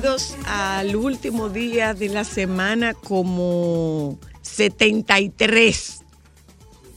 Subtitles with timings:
[0.00, 6.02] Bienvenidos al último día de la semana como 73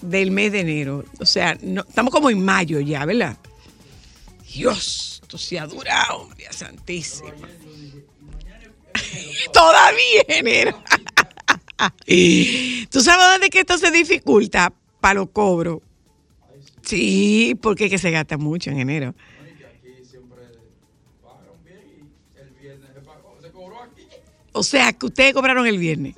[0.02, 1.05] del mes de enero.
[1.22, 3.38] O sea, no- estamos como en mayo ya, ¿verdad?
[4.53, 7.31] Dios, esto se ha durado, María Santísima.
[9.53, 10.77] Todavía es enero.
[12.92, 14.73] ¿Tú sabes dónde que esto se dificulta?
[15.00, 15.80] Para los cobros.
[16.81, 19.16] Sí, porque es que se gasta mucho en enero.
[24.60, 26.16] O sea, que ustedes cobraron el viernes.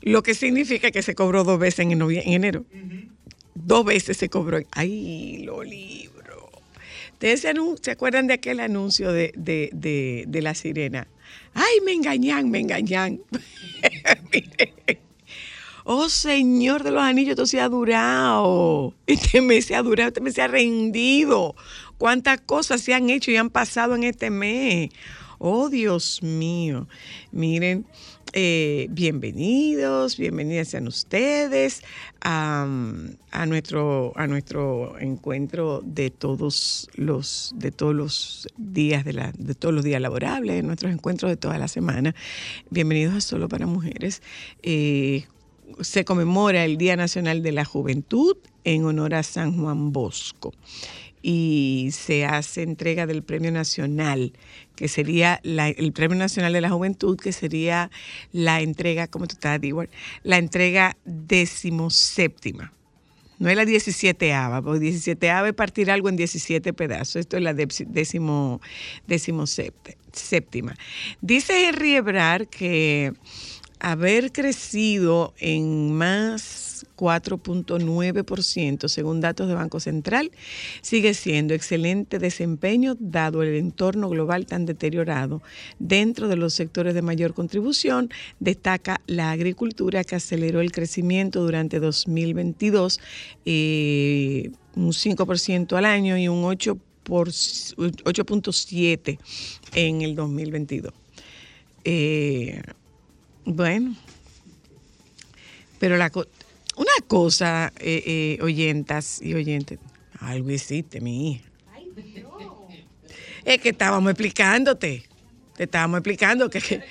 [0.00, 2.64] Lo que significa que se cobró dos veces en, enero.
[3.54, 4.60] Dos veces se cobró.
[4.70, 6.48] Ay, los libros.
[7.12, 7.42] ¿Ustedes
[7.82, 11.06] se, acuerdan de aquel anuncio de, de- de- de la sirena?
[11.52, 13.20] Ay, me engañan, me engañan.
[15.84, 18.94] Oh, Señor de los Anillos, esto se ha durado.
[19.06, 21.56] Este mes se ha durado, este mes se ha rendido.
[21.98, 24.90] ¿Cuántas cosas se han hecho y han pasado en este mes?
[25.44, 26.86] Oh, Dios mío.
[27.32, 27.84] Miren,
[28.32, 31.82] eh, bienvenidos, bienvenidas sean ustedes
[32.20, 32.64] a,
[33.48, 39.74] nuestro, a nuestro encuentro de todos los, de todos los días de la, de todos
[39.74, 42.14] los días laborables, nuestros encuentros de toda la semana.
[42.70, 44.22] Bienvenidos a Solo para Mujeres.
[44.62, 45.24] Eh,
[45.80, 50.52] se conmemora el Día Nacional de la Juventud en honor a San Juan Bosco
[51.22, 54.32] y se hace entrega del Premio Nacional,
[54.74, 57.90] que sería el Premio Nacional de la Juventud, que sería
[58.32, 59.88] la entrega, ¿cómo tú estás, Dewar?
[60.24, 62.72] La entrega decimoséptima.
[63.38, 67.16] No es la 17 ava, porque 17 ava es partir algo en 17 pedazos.
[67.16, 68.60] Esto es la décimo,
[69.06, 70.76] décimo séptima.
[71.20, 73.12] Dice Henry Ebrard que
[73.80, 80.30] haber crecido en más 4.9% según datos de Banco Central
[80.80, 85.42] sigue siendo excelente desempeño dado el entorno global tan deteriorado.
[85.78, 88.10] Dentro de los sectores de mayor contribución
[88.40, 93.00] destaca la agricultura que aceleró el crecimiento durante 2022
[93.44, 99.18] eh, un 5% al año y un 8 por 8.7
[99.74, 100.92] en el 2022.
[101.84, 102.62] Eh,
[103.44, 103.96] bueno,
[105.78, 106.10] pero la
[106.76, 109.78] una cosa, eh, eh, oyentas y oyentes,
[110.20, 111.44] algo hiciste, mi hija.
[113.44, 115.02] Es que estábamos explicándote,
[115.56, 116.82] te estábamos explicando que, que-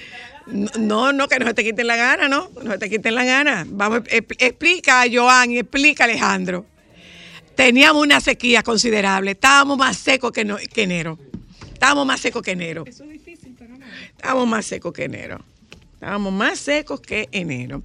[0.80, 3.24] no, no, que no se te quiten la gana, no, no se te quiten la
[3.24, 3.66] gana.
[3.70, 6.66] Vamos, expl- explica a Joan y explica a Alejandro.
[7.56, 11.18] Teníamos una sequía considerable, estábamos más secos que, no- que enero.
[11.74, 12.84] Estábamos más secos que enero.
[14.18, 15.44] Estábamos más secos que enero.
[15.94, 17.84] Estábamos más secos que enero.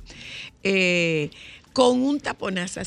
[0.63, 1.31] Eh,
[1.77, 2.81] con un taponazo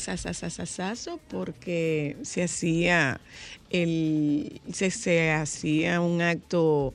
[1.28, 3.20] porque se hacía
[3.70, 6.92] el se, se hacía un acto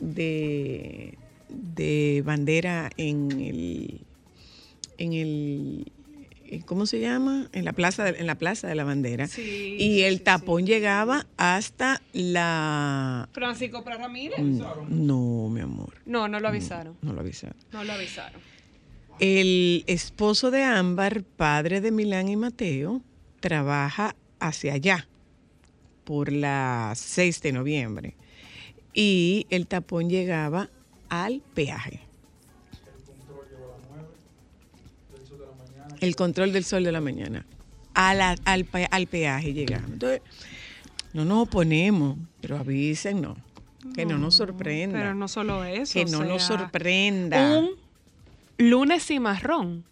[0.00, 1.16] de,
[1.48, 4.00] de bandera en el
[4.98, 5.92] en el
[6.46, 7.48] eh, ¿cómo se llama?
[7.52, 9.28] En la plaza de, en la plaza de la bandera.
[9.28, 14.40] Sí, y el sí, tapón llegaba hasta la Francisco Pras Ramírez.
[14.40, 15.94] no, mi amor.
[16.04, 16.96] No, no lo avisaron.
[17.00, 17.56] No lo avisaron.
[17.70, 18.57] No lo avisaron.
[19.20, 23.02] El esposo de Ámbar, padre de Milán y Mateo,
[23.40, 25.08] trabaja hacia allá
[26.04, 28.14] por la 6 de noviembre.
[28.94, 30.70] Y el tapón llegaba
[31.08, 32.00] al peaje.
[36.00, 37.44] El control del sol de la mañana.
[37.94, 39.90] a la- al, al peaje llegamos.
[39.90, 40.20] Entonces,
[41.12, 43.36] no nos oponemos, pero avísennos.
[43.92, 44.96] Que no, nos sorprenda.
[45.00, 45.92] Pero no solo eso.
[45.94, 47.58] que no nos sorprenda.
[47.58, 47.70] Un
[48.58, 49.84] lunes cimarrón.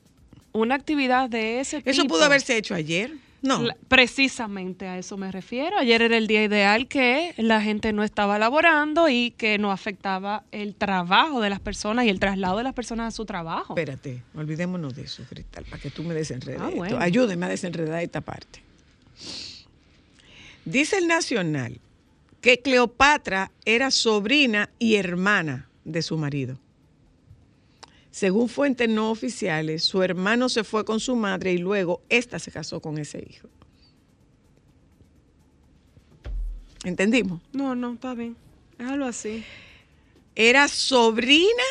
[0.52, 1.90] Una actividad de ese tipo.
[1.90, 3.12] Eso pudo haberse hecho ayer.
[3.42, 3.62] No.
[3.88, 5.78] Precisamente a eso me refiero.
[5.78, 10.42] Ayer era el día ideal que la gente no estaba laborando y que no afectaba
[10.50, 13.74] el trabajo de las personas y el traslado de las personas a su trabajo.
[13.74, 16.60] Espérate, olvidémonos de eso, Cristal, para que tú me desenredes.
[16.60, 16.98] Ah, bueno.
[16.98, 18.62] Ayúdeme a desenredar esta parte.
[20.64, 21.78] Dice el Nacional
[22.40, 26.58] que Cleopatra era sobrina y hermana de su marido.
[28.16, 32.50] Según fuentes no oficiales, su hermano se fue con su madre y luego ésta se
[32.50, 33.46] casó con ese hijo.
[36.82, 37.42] ¿Entendimos?
[37.52, 38.34] No, no, está bien.
[38.78, 39.44] Déjalo así.
[40.34, 41.62] Era sobrina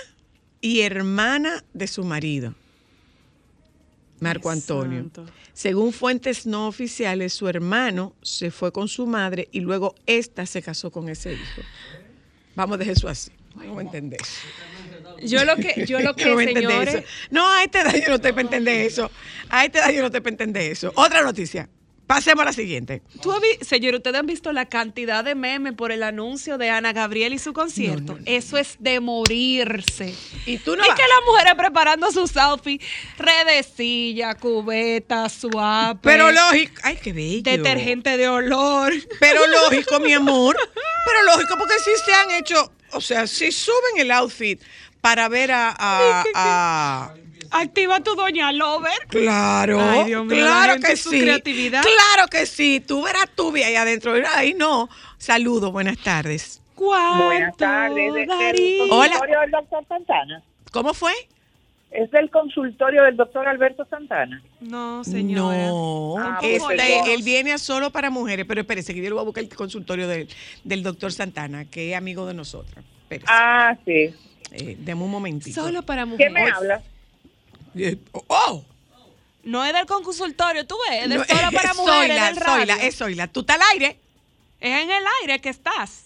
[0.61, 2.53] y hermana de su marido,
[4.19, 4.99] Marco Antonio.
[4.99, 5.25] santo.
[5.51, 10.61] Según fuentes no oficiales, su hermano se fue con su madre y luego ésta se
[10.61, 11.61] casó con ese hijo.
[12.55, 13.31] Vamos a dejar eso así.
[13.55, 14.19] Vamos a entender.
[15.21, 17.03] Yo lo que, yo lo que, señores.
[17.29, 19.11] No, a esta edad yo no estoy para entender eso.
[19.49, 20.91] A esta edad yo no estoy para entender eso.
[20.95, 21.69] Otra noticia.
[22.07, 23.01] Pasemos a la siguiente.
[23.19, 27.33] ¿Tú señor, ustedes han visto la cantidad de memes por el anuncio de Ana Gabriel
[27.33, 28.13] y su concierto.
[28.13, 28.31] No, no, no.
[28.31, 30.13] Eso es de morirse.
[30.45, 30.95] Y tú no vas.
[30.95, 32.85] que las mujeres preparando sus outfits,
[33.17, 36.79] redecilla, cubeta, suave, Pero lógico.
[36.83, 37.41] Ay, qué bello.
[37.41, 38.93] detergente de olor.
[39.19, 40.55] Pero lógico, mi amor.
[41.07, 44.61] Pero lógico, porque sí se han hecho, o sea, si suben el outfit
[45.05, 45.69] para ver a...
[45.77, 47.13] a- a-
[47.51, 48.91] Activa tu doña Lover.
[49.07, 51.21] claro, Ay, Dios mío, la claro gente que su sí.
[51.21, 51.83] creatividad.
[51.83, 52.83] Claro que sí.
[52.85, 54.13] Tú verás tu vida ahí adentro.
[54.33, 54.89] Ahí no.
[55.19, 56.59] Saludos, buenas tardes.
[56.73, 58.13] ¿Cuánto Buenas tardes.
[58.15, 58.49] ¿Es daría?
[58.83, 59.07] del Hola.
[59.09, 60.43] consultorio del doctor Santana?
[60.71, 61.13] ¿Cómo fue?
[61.91, 64.41] ¿Es del consultorio del doctor Alberto Santana?
[64.59, 65.67] No, señora.
[65.67, 67.09] No, Ah, este, perdón.
[67.11, 69.55] él viene a solo para mujeres, pero espérese que yo le voy a buscar el
[69.55, 70.27] consultorio del,
[70.63, 72.83] del doctor Santana, que es amigo de nosotros.
[73.03, 74.13] Espérese, Ah, sí.
[74.55, 75.61] Eh, deme un momentito.
[75.63, 76.33] Solo para ¿Qué mujeres.
[76.33, 76.81] me habla?
[77.77, 77.97] Eh,
[78.27, 78.63] ¡Oh!
[79.43, 82.55] No es del consultorio, tú ves, es No, solo para es mujeres Zoila, del radio.
[82.73, 83.27] Zoila, es Zoila.
[83.27, 83.99] ¿Tú estás al aire?
[84.59, 86.05] Es en el aire que estás.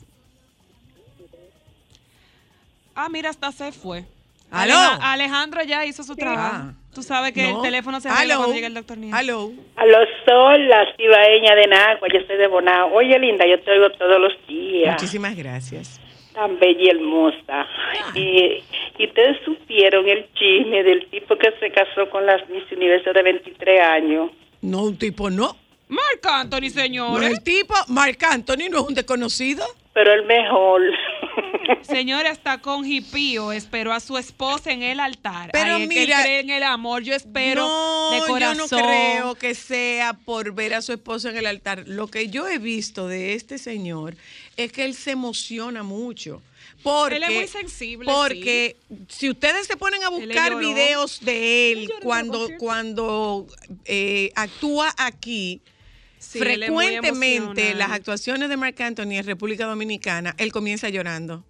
[2.96, 4.04] Ah, mira, hasta se fue.
[4.52, 4.74] ¿Aló?
[4.76, 6.56] Aleja- Alejandro ya hizo su trabajo.
[6.70, 6.74] Ah.
[6.94, 7.58] Tú sabes que No.
[7.58, 8.44] el teléfono se arregla Aló.
[8.44, 9.18] cuando llega el doctor Nieves.
[9.20, 9.52] Aló.
[9.76, 12.92] A los sol, la cibaeña de Nagua, yo soy de Bonao.
[12.94, 14.94] Oye, linda, yo te oigo todos los días.
[14.94, 15.99] Muchísimas gracias.
[16.34, 17.68] Tan bella y hermosa.
[18.14, 18.64] Y,
[18.98, 23.24] y ustedes supieron el chisme del tipo que se casó con las Miss Universo de
[23.24, 24.32] 23 años.
[24.62, 25.56] No, un tipo no.
[25.88, 27.30] Marc Anthony, No, señores.
[27.32, 29.66] el tipo, Marc Anthony, no es un desconocido.
[29.94, 30.82] Pero el mejor.
[31.84, 33.52] Señora, está con hipío.
[33.52, 35.50] Esperó a su esposa en el altar.
[35.52, 37.04] Pero Ay, es que él mira- cree en el amor.
[37.04, 38.68] Yo espero no, de corazón.
[38.70, 41.84] yo no creo que sea por ver a su esposo en el altar.
[41.88, 44.16] Lo que yo he visto de este señor
[44.58, 46.42] es que él se emociona mucho.
[46.82, 48.78] Porque, Él es muy sensible, Porque
[49.10, 53.48] si ustedes se ponen a buscar videos de él cuando, cuando
[53.84, 55.62] eh, actúa aquí,
[56.20, 61.44] Sí, frecuentemente las actuaciones de Marc Anthony en República Dominicana, él comienza llorando.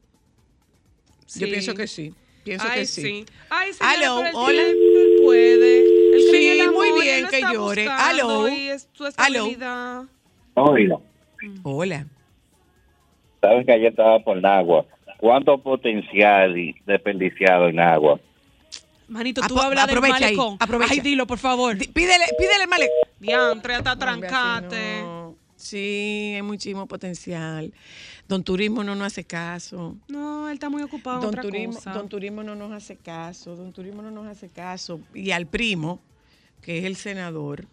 [1.35, 1.51] Yo Sí.
[1.51, 2.13] pienso que sí.
[2.43, 3.25] Pienso Ay, que sí.
[3.49, 5.23] Ay, señora, Aló, pero él hola.
[5.23, 5.79] puede.
[6.15, 7.87] En Sí, el muy amor, bien él lo que llore.
[7.87, 8.47] Aló.
[9.17, 9.43] Aló.
[9.45, 10.05] Oiga,
[11.63, 12.07] Hola.
[13.41, 14.85] sabes que ayer estaba por Nagua.
[15.17, 16.55] ¿Cuánto potencial
[16.85, 18.19] desperdiciado en agua?
[19.07, 20.57] Manito, tú Apo- hablas del aprovecha ahí, malecón.
[20.59, 20.93] aprovecha.
[20.93, 21.75] Ay, dilo, por favor.
[21.77, 22.89] Di- Pídele, pídele el male.
[23.19, 25.01] Diantre, hasta trancate.
[25.01, 25.35] no.
[25.55, 27.73] Sí, hay muchísimo potencial.
[28.29, 29.97] Don Turismo no nos hace caso.
[30.07, 31.91] No, él está muy ocupado Don otra Turismo, cosa.
[31.93, 33.55] Don Turismo no nos hace caso.
[33.57, 35.01] Don Turismo no nos hace caso.
[35.13, 35.99] Y al primo,
[36.61, 37.65] que es el senador,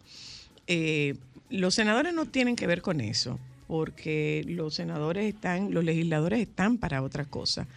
[0.67, 1.15] eh,
[1.51, 6.79] los senadores no tienen que ver con eso, porque los senadores están, los legisladores están
[6.79, 7.69] para otra cosa.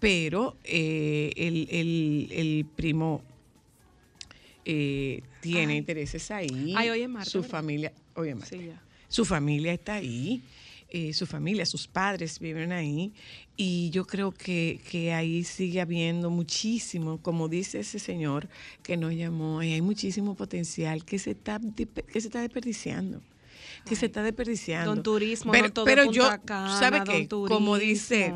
[0.00, 3.22] Pero eh, el, el- el primo
[4.64, 5.78] eh, tiene Ay.
[5.78, 6.74] intereses ahí.
[6.76, 7.50] Ay, hoy es martes, Su ¿verdad?
[7.50, 8.48] familia, hoy es.
[8.48, 8.70] Sí.
[9.08, 10.42] Su familia está ahí,
[10.90, 13.12] eh, su familia, sus padres viven ahí
[13.56, 18.48] y yo creo que, que ahí sigue habiendo muchísimo, como dice ese señor
[18.82, 23.20] que nos llamó, y hay muchísimo potencial que se está, que se está desperdiciando.
[23.84, 24.94] Que se está desperdiciando.
[24.94, 27.28] Don Turismo, pero, no todo pero yo, Cana, ¿sabe qué?
[27.28, 28.32] Como dice,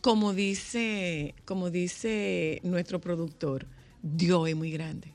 [0.00, 3.68] como dice, como dice nuestro productor,
[4.02, 5.13] Dios es muy grande.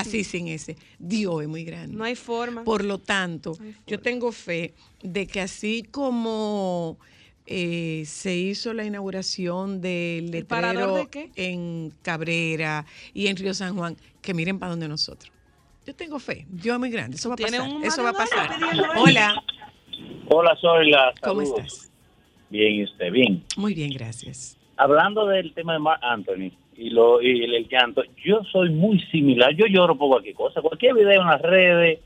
[0.00, 1.96] Así sin ese, Dios es muy grande.
[1.96, 2.64] No hay forma.
[2.64, 6.98] Por lo tanto, No yo tengo fe de que así como
[7.46, 11.30] eh, se hizo la inauguración del ¿El parador letrero de qué?
[11.36, 12.84] en Cabrera
[13.14, 15.32] y en Río San Juan, que miren para donde nosotros.
[15.86, 16.46] Yo tengo fe.
[16.50, 17.16] Dios es muy grande.
[17.16, 17.60] Eso va a pasar.
[17.60, 18.50] un Eso va a pasar.
[18.98, 19.42] Hola.
[20.28, 21.14] Hola, soy la.
[21.22, 21.90] ¿Cómo estás?
[22.50, 23.12] Bien, ¿y usted?
[23.12, 23.44] Bien.
[23.56, 24.58] Muy bien, gracias.
[24.76, 29.00] Hablando del tema de Mark Anthony y, lo, y el, el llanto, yo soy muy
[29.10, 29.54] similar.
[29.54, 30.60] Yo lloro por cualquier cosa.
[30.60, 32.00] Cualquier video en las redes.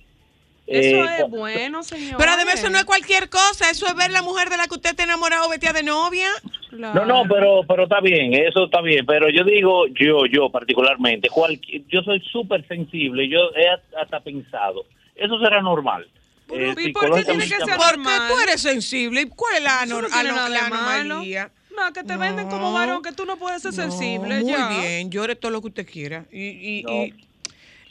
[0.67, 2.17] Eso eh, es bueno, señor.
[2.17, 3.71] Pero además eso no es cualquier cosa.
[3.71, 6.29] Eso es ver la mujer de la que usted está enamorado vestida de novia.
[6.71, 9.05] No, no, pero pero está bien, eso está bien.
[9.05, 13.29] Pero yo digo, yo, yo particularmente, cualquier, yo soy súper sensible.
[13.29, 13.69] Yo he
[14.00, 14.85] hasta pensado,
[15.17, 16.07] eso será normal.
[16.53, 17.79] Eh, ¿y por qué tiene que ser hablando.
[17.79, 19.23] Porque tú eres sensible.
[19.23, 21.50] ¿Y cuál es la, anor- no nada la anomalía?
[21.77, 24.41] No, que te venden como varón, que tú no puedes ser No, sensible.
[24.43, 24.69] Muy ya.
[24.81, 26.27] bien, llore todo lo que usted quiera.
[26.31, 26.49] Y,
[26.79, 26.93] y- No.
[27.05, 27.15] y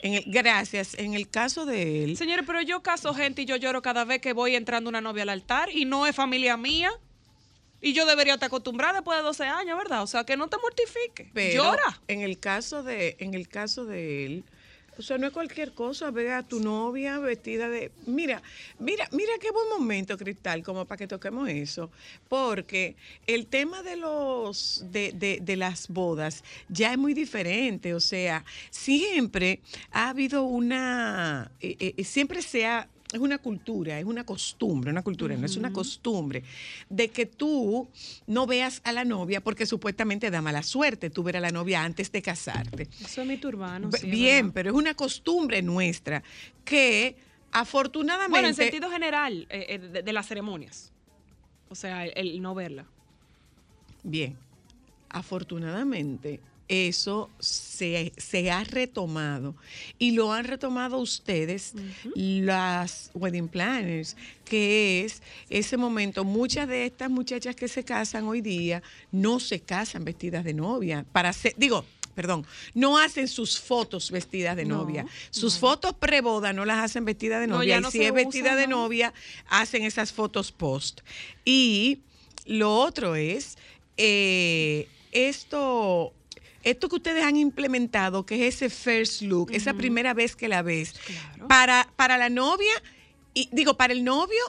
[0.02, 0.94] en el- gracias.
[0.94, 4.20] En el caso de él, Señores, pero yo caso gente y yo lloro cada vez
[4.20, 6.90] que voy entrando una novia al altar y no es familia mía.
[7.82, 10.02] Y yo debería estar acostumbrada después de 12 años, ¿verdad?
[10.02, 11.30] O sea, que no te mortifique.
[11.32, 12.00] pero Llora.
[12.08, 14.44] en el caso de, en el caso de él,
[15.00, 17.90] o sea, no es cualquier cosa, ve a tu novia vestida de.
[18.06, 18.42] Mira,
[18.78, 21.90] mira, mira qué buen momento, Cristal, como para que toquemos eso.
[22.28, 27.94] Porque el tema de los de, de- de las bodas ya es muy diferente.
[27.94, 31.50] O sea, siempre ha habido una.
[31.60, 35.56] eh, eh, siempre se ha es una cultura, es una costumbre, una cultura, no es
[35.56, 36.42] una costumbre,
[36.88, 37.88] de que tú
[38.26, 41.82] no veas a la novia porque supuestamente da mala suerte tú ver a la novia
[41.82, 42.88] antes de casarte.
[43.04, 43.90] Eso es mi turbano.
[43.90, 46.22] Be- sí, Bien, pero es una costumbre nuestra
[46.64, 47.16] que
[47.52, 48.30] afortunadamente...
[48.30, 50.92] Bueno, en sentido general eh, eh, de, de las ceremonias.
[51.68, 52.84] O sea, el, el no verla.
[54.02, 54.36] Bien,
[55.08, 56.40] afortunadamente
[56.72, 59.56] eso se, se ha retomado
[59.98, 61.72] y lo han retomado ustedes,
[62.14, 66.22] las wedding planners, que es ese momento.
[66.24, 71.04] Muchas de estas muchachas que se casan hoy día no se casan vestidas de novia,
[71.10, 71.84] para hacer, digo,
[72.14, 75.06] perdón, no hacen sus fotos vestidas de No, novia.
[75.30, 77.74] Sus fotos preboda no las hacen vestidas de No, novia.
[77.74, 78.82] ya y no si es vestida de ¿no?
[78.82, 79.12] novia,
[79.48, 81.00] hacen esas fotos post.
[81.44, 82.00] Y
[82.46, 83.58] lo otro es
[83.96, 86.12] eh, esto,
[86.62, 90.62] esto que ustedes han implementado, que es ese first look, esa primera vez que la
[90.62, 91.48] ves, Claro.
[91.48, 92.72] para, para la novia,
[93.34, 94.40] y digo, para el novio,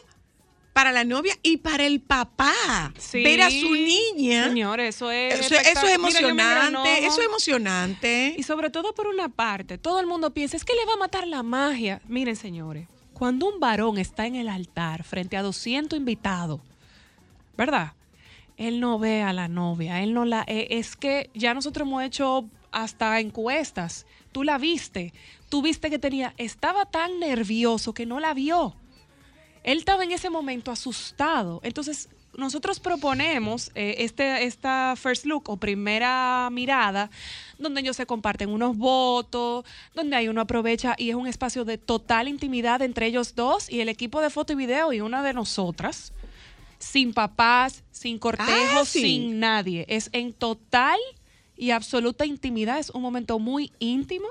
[0.73, 2.93] para la novia y para el papá.
[2.97, 3.23] Sí.
[3.23, 4.45] Ver a su niña.
[4.47, 5.39] Señores, eso es.
[5.41, 8.35] Eso, eso es Mira, emocionante, eso es emocionante.
[8.37, 10.97] Y sobre todo por una parte, todo el mundo piensa, es que le va a
[10.97, 12.01] matar la magia.
[12.07, 16.61] Miren, señores, cuando un varón está en el altar frente a 200 invitados,
[17.57, 17.93] ¿verdad?
[18.61, 20.43] Él no ve a la novia, él no la...
[20.47, 24.05] eh, es que ya nosotros hemos hecho hasta encuestas.
[24.31, 25.13] Tú la viste,
[25.49, 26.33] tú viste que tenía...
[26.37, 28.75] Estaba tan nervioso que no la vio.
[29.63, 31.59] Él estaba en ese momento asustado.
[31.63, 37.09] Entonces, nosotros proponemos eh, este, esta first look o primera mirada,
[37.57, 41.77] donde ellos se comparten unos votos, donde ahí uno aprovecha y es un espacio de
[41.77, 45.33] total intimidad entre ellos dos y el equipo de foto y video y una de
[45.33, 46.13] nosotras,
[46.81, 49.01] sin papás, sin cortejos, Ah, sí.
[49.01, 49.85] sin nadie.
[49.87, 50.99] Es en total
[51.55, 52.79] y absoluta intimidad.
[52.79, 54.27] Es un momento muy íntimo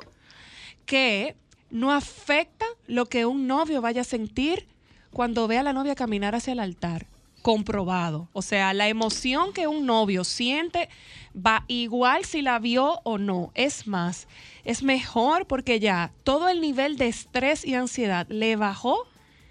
[0.85, 1.37] que
[1.71, 4.67] no afecta lo que un novio vaya a sentir
[5.13, 7.07] cuando ve a la novia caminar hacia el altar.
[7.43, 8.29] Comprobado.
[8.35, 10.91] O sea, la emoción que un novio siente
[11.35, 13.51] va igual si la vio o no.
[13.55, 14.29] Es más,
[14.65, 19.07] es mejor porque ya todo el nivel de estrés y ansiedad le bajó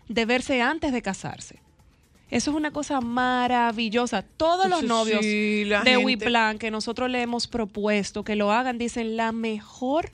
[0.07, 1.61] de verse antes de casarse.
[2.29, 4.21] Eso es una cosa maravillosa.
[4.21, 8.77] Todos los novios sí, de gente- Wiplan que nosotros le hemos propuesto que lo hagan,
[8.77, 10.11] dicen la mejor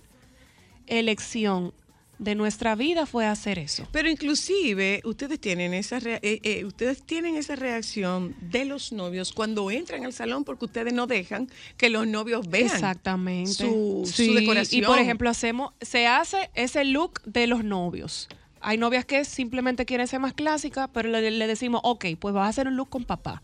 [0.87, 1.73] elección
[2.17, 3.85] de nuestra vida fue hacer eso.
[3.91, 9.69] Pero inclusive ustedes tienen esa eh, eh, ustedes tienen esa reacción de los novios cuando
[9.69, 13.51] entran al salón porque ustedes no dejan que los novios vean Exactamente.
[13.51, 14.81] su, su decoración.
[14.83, 18.29] Y por ejemplo, hacemos, se hace ese look de los novios.
[18.67, 22.47] Hay novias que simplemente quieren ser más clásicas, pero le, le decimos, ok, pues vas
[22.47, 23.43] a hacer un look con papá.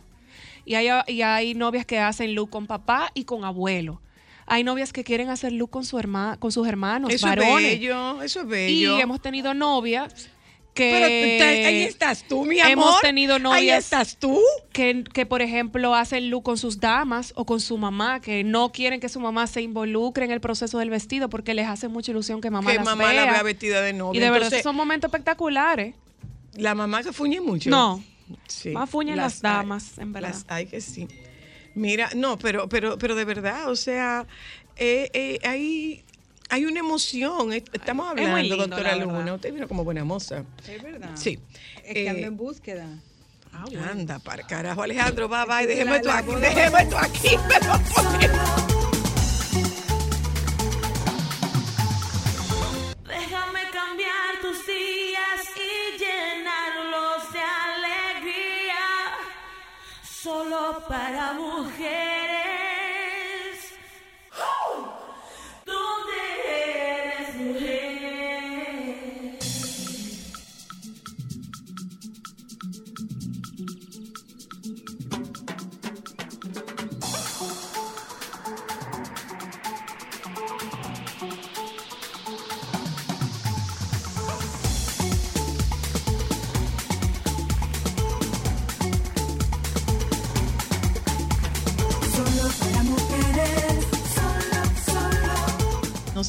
[0.66, 4.02] Y hay, y hay novias que hacen look con papá y con abuelo.
[4.48, 7.74] Hay novias que quieren hacer look con, su herma, con sus hermanos, eso varones.
[7.74, 8.98] es bello, eso es bello.
[8.98, 10.28] Y hemos tenido novias
[10.74, 11.38] que...
[11.40, 12.72] Pero ahí estás tú, mi amor.
[12.72, 14.40] Hemos tenido Ahí novias estás tú.
[14.72, 18.72] que, que, por ejemplo, hacen look con sus damas o con su mamá, que no
[18.72, 22.12] quieren que su mamá se involucre en el proceso del vestido porque les hace mucha
[22.12, 23.26] ilusión que mamá que las mamá vea.
[23.26, 24.18] la vea vestida de novia.
[24.18, 25.96] y de verdad, Entonces, son momentos espectaculares.
[26.56, 27.70] la mamá que fuñe mucho.
[27.70, 28.04] No,
[28.48, 30.30] Sí, más fuñen las damas, en verdad.
[30.30, 31.08] Las hay que sí.
[31.76, 34.26] Mira, no, pero, pero, pero de verdad, o sea,
[34.78, 36.04] eh, eh, hay,
[36.52, 37.54] hay una emoción.
[37.54, 39.34] Estamos hablando, doctora Luna.
[39.34, 40.44] Usted vino como buena moza.
[40.68, 41.12] Es verdad.
[41.16, 41.40] Sí.
[41.78, 42.88] Es que eh, en búsqueda.
[43.54, 43.84] Ah, bueno.
[43.90, 45.66] Anda, para carajo, Alejandro, bye bye.
[45.66, 47.74] Déjeme esto aquí, déjeme esto aquí, pero
[60.04, 62.51] solo para mujeres.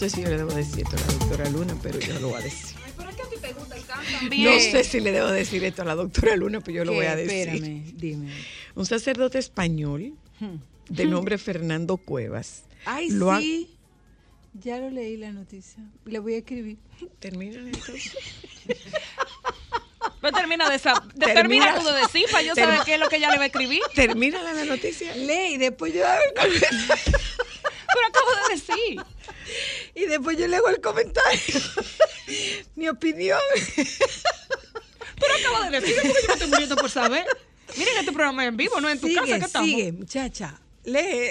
[0.02, 2.38] Sé si yo le debo decir esto a la doctora Luna, pero yo lo voy
[2.40, 2.76] a decir.
[2.96, 4.60] ¿Pero es que a ti te gusta el canto No también?
[4.60, 6.96] sé si le debo decir esto a la doctora Luna, pero yo lo ¿Qué?
[6.98, 7.48] voy a decir.
[7.48, 8.32] Espérame, dime.
[8.74, 10.14] Un sacerdote español
[10.88, 12.64] de nombre Fernando Cuevas.
[12.84, 13.68] Ay, Lo ha- sí.
[14.60, 15.82] Ya lo leí la noticia.
[16.04, 16.76] Le voy a escribir.
[17.20, 18.12] Termina entonces.
[20.20, 21.76] Pero termina de, esa, de Termina.
[21.78, 23.80] de decir para yo saber qué es lo que ella le va a escribir.
[23.94, 25.14] Termina la noticia.
[25.16, 26.02] Lee y después yo
[26.34, 29.02] Pero acabo de decir.
[29.94, 31.60] y después yo leo el comentario.
[32.76, 33.38] Mi opinión.
[35.20, 37.26] Pero acabo de decir porque yo me estoy muriendo por saber.
[37.76, 39.68] Miren este programa en vivo, no en tu casa que Sigue, estamos.
[39.68, 40.60] sigue, muchacha.
[40.84, 41.28] Lee.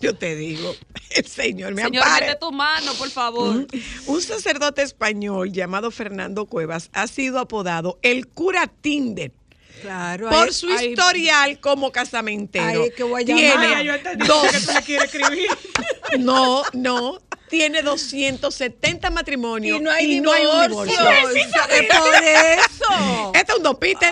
[0.00, 0.74] Yo te digo,
[1.10, 2.34] el Señor me Señor, ampare.
[2.36, 3.66] tu mano, por favor.
[4.06, 9.30] Un sacerdote español llamado Fernando Cuevas ha sido apodado el cura Tinder
[9.82, 10.28] Claro.
[10.30, 12.64] por ahí- su ahí- historial como casamentero.
[12.82, 13.66] Ahí es que voy a Tiene llamar.
[13.76, 15.48] Ay, yo entendí dos- que tú le quieres escribir.
[16.18, 17.18] No, no.
[17.52, 20.68] Tiene 270 matrimonios Y no hay un divorcio.
[20.70, 21.60] divorcio.
[21.70, 23.32] Es por eso.
[23.34, 24.10] Este es un dopite.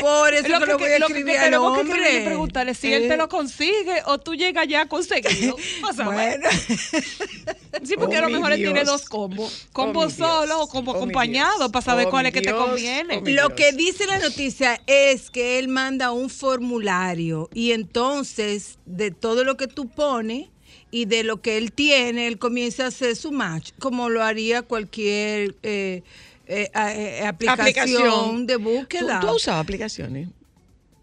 [0.00, 2.22] Por eso Lo que que, lo voy a lo que escribir al que y hombre.
[2.24, 5.56] preguntarle si él te lo consigue o tú llegas ya a conseguirlo.
[5.88, 6.48] O sea, Bueno.
[7.84, 9.66] Sí, porque Oh, a lo mi mejor él tiene dos combos.
[9.68, 13.18] Oh, Combo solo o combo Oh, acompañado para saber Oh, cuál es que te conviene.
[13.18, 19.10] Oh, Lo que dice la noticia es que él manda un formulario y entonces de
[19.12, 20.48] todo lo que tú pones
[20.90, 24.62] y de lo que él tiene, él comienza a hacer su match, como lo haría
[24.62, 26.02] cualquier eh,
[26.46, 29.20] eh, eh, aplicación, de ¿Tú, búsqueda.
[29.20, 30.28] tú has usado aplicaciones?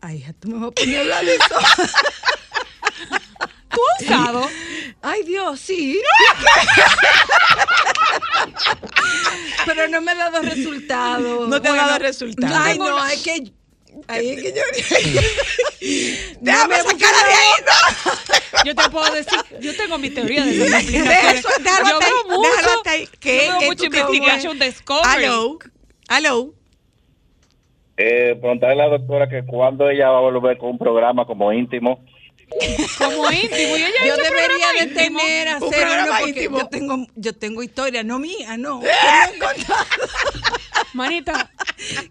[0.02, 1.46] Ay, ya tú me vas a poner a hablar de eso.
[3.70, 4.48] ¿Tú has usado?
[5.02, 6.00] Ay, Dios, sí.
[9.66, 11.48] Pero no me ha dado resultado.
[11.48, 12.56] No te ha dado resultado.
[12.58, 13.54] Ay, no, hay que.
[14.08, 14.62] Ay, es que yo.
[16.42, 17.52] Déjame me sacarla de ahí.
[17.66, 18.12] no.
[18.66, 21.36] Yo te puedo decir, yo tengo mi teoría de esas De aplicaciones.
[21.40, 23.10] eso, déjalo yo hasta ahí, veo mucho, déjalo hasta ahí.
[23.20, 23.38] ¿Qué?
[23.46, 25.26] yo veo ¿Qué mucho investigation discovery.
[25.26, 25.60] Aló,
[26.08, 26.54] aló.
[27.98, 31.54] Eh, preguntarle a la doctora que cuando ella va a volver con un programa como
[31.54, 32.04] íntimo.
[32.98, 33.78] Como íntimo.
[33.78, 35.20] Y ella Yo hizo debería de íntimo.
[35.20, 36.58] tener Un hacer programa uno porque íntimo.
[36.60, 38.82] yo tengo yo tengo historia, no mía, no.
[40.94, 41.52] Manita,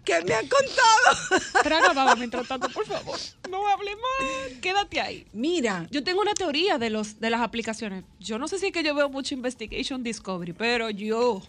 [0.05, 1.61] Que me han contado.
[1.63, 3.19] traga baba mientras tanto, por favor.
[3.49, 4.51] No hable más.
[4.61, 5.27] Quédate ahí.
[5.33, 8.03] Mira, Yo tengo una teoría de los de las aplicaciones.
[8.19, 11.41] Yo no sé si es que yo veo mucho investigation discovery, pero yo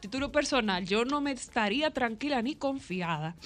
[0.00, 3.36] título personal, yo no me estaría tranquila ni confiada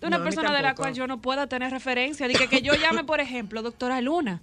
[0.00, 2.28] de una No, persona de la cual yo no pueda tener referencia.
[2.28, 4.40] De que, que yo llame, por ejemplo, doctora Luna,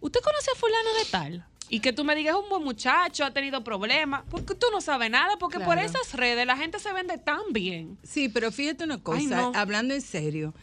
[0.00, 1.46] ¿usted conoce a fulano de tal?
[1.68, 4.80] Y que tú me digas, es un buen muchacho, ha tenido problemas, porque tú no
[4.80, 7.98] sabes nada, porque por esas redes la gente se vende tan bien.
[8.04, 9.52] sí, pero fíjate una cosa, Ay, no.
[9.54, 10.54] hablando en serio.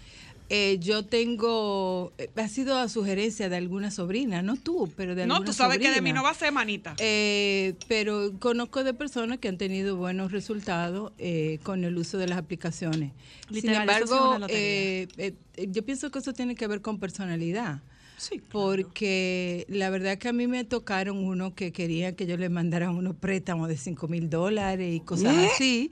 [0.49, 5.25] eh, yo tengo, eh, ha sido a sugerencia de alguna sobrina, no tú, pero de
[5.25, 6.95] No, alguna tú sabes que de mí no va a ser manita.
[6.99, 12.27] Eh, pero conozco de personas que han tenido buenos resultados eh, con el uso de
[12.27, 13.11] las aplicaciones.
[13.49, 15.07] Literal, Sin embargo, eh,
[15.69, 17.81] yo pienso que eso tiene que ver con personalidad.
[18.23, 22.49] Sí, Porque la verdad que a mí me tocaron uno que querían que yo les
[22.49, 25.91] mandara unos préstamos de 5 mil dólares y cosas así.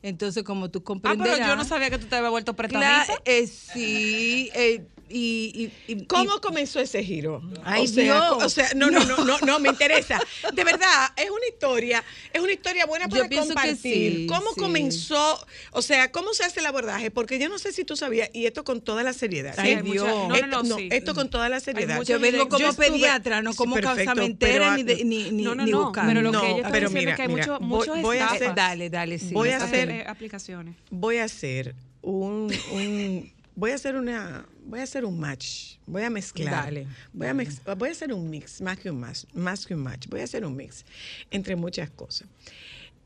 [0.00, 1.38] Entonces, como tú Ah, comprenderás...
[1.38, 3.14] pero yo no sabía que tú te habías vuelto prestamista.
[3.24, 7.42] eh, sí, eh, y, y- y- ¿Cómo y- comenzó ese giro?
[7.64, 8.42] Ay, o sea, Dios.
[8.44, 10.18] o sea, no, no, no, no, no, me interesa.
[10.54, 13.76] De verdad, es una historia, es una historia buena Yo para compartir.
[13.76, 14.60] sí, ¿Cómo sí.
[14.60, 15.46] comenzó?
[15.72, 17.10] O sea, ¿cómo se hace el abordaje?
[17.10, 19.54] Porque yo no sé si tú sabías, y esto con toda la seriedad.
[19.58, 19.90] Ay, ¿sí?
[19.92, 20.06] Dios.
[20.06, 20.88] No, no, Esto, no, sí.
[20.90, 22.00] esto con toda la seriedad.
[22.02, 25.64] Yo vengo Yo como estuve- pediatra, no como casamentera ni, de- ni, ni, No, no,
[25.64, 26.08] ni no, buscando.
[26.10, 28.18] pero lo No, que ella está pero mira, es que hay mira, mucho, voy- voy
[28.18, 29.30] a hacer- Dale, dale, sí.
[29.32, 30.74] Voy a hacer- aplicaciones.
[30.90, 36.02] voy a hacer un, un- voy a hacer una voy a hacer un match voy
[36.02, 36.64] a mezclar.
[36.66, 39.74] Dale, voy a mez- voy a hacer un mix más que un match más que
[39.74, 40.84] un match voy a hacer un mix
[41.30, 42.28] entre muchas cosas.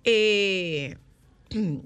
[0.05, 0.97] Eh,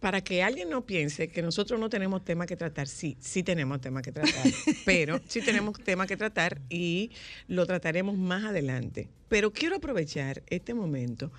[0.00, 3.80] para que alguien no piense que nosotros no tenemos tema que tratar, sí, sí tenemos
[3.80, 4.44] tema que tratar,
[4.84, 7.10] pero sí tenemos tema que tratar y
[7.48, 9.08] lo trataremos más adelante.
[9.28, 11.32] Pero quiero aprovechar este momento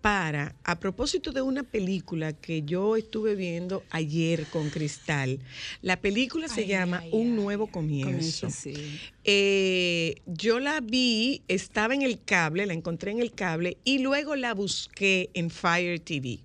[0.00, 5.38] para, a propósito de una película que yo estuve viendo ayer con Cristal,
[5.82, 7.32] la película se Ay, llama ay, Un ay.
[7.32, 8.48] Nuevo Comienzo.
[8.48, 8.98] Comienzo, sí.
[9.24, 14.36] Eh, yo la vi, estaba en el cable, la encontré en el cable y luego
[14.36, 16.40] la busqué en Fire TV.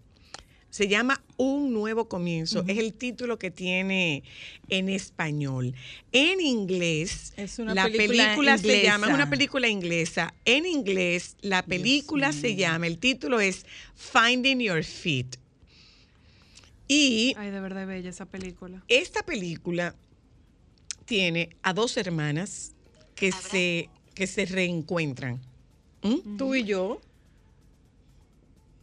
[0.69, 2.63] Se llama Un Nuevo Comienzo.
[2.67, 4.23] Es el título que tiene
[4.69, 5.73] en español.
[6.11, 10.33] En inglés, Es una la película película, se llama, es una película inglesa.
[10.45, 15.37] En inglés, la película se llama, el título es Finding Your Feet.
[16.87, 18.83] Y Ay, de verdad bella esa película.
[18.87, 19.95] esta película
[21.05, 22.73] tiene a dos hermanas
[23.15, 25.41] que se, que se reencuentran.
[26.03, 26.37] ¿Mm?
[26.37, 27.01] Tú y yo.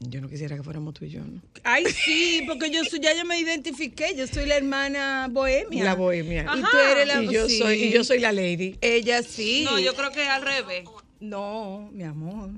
[0.08, 1.40] Yo no quisiera que fuéramos tú y yo, ¿no?
[1.62, 4.14] Ay, sí, porque yo soy, ya yo me identifiqué.
[4.16, 5.84] Yo soy la hermana bohemia.
[5.84, 6.44] La bohemia.
[6.56, 7.58] Y tú eres la y yo sí.
[7.58, 8.76] soy y yo soy la lady.
[8.80, 9.62] Ella sí.
[9.64, 10.84] No, yo creo que al revés.
[11.20, 12.50] No, mi amor.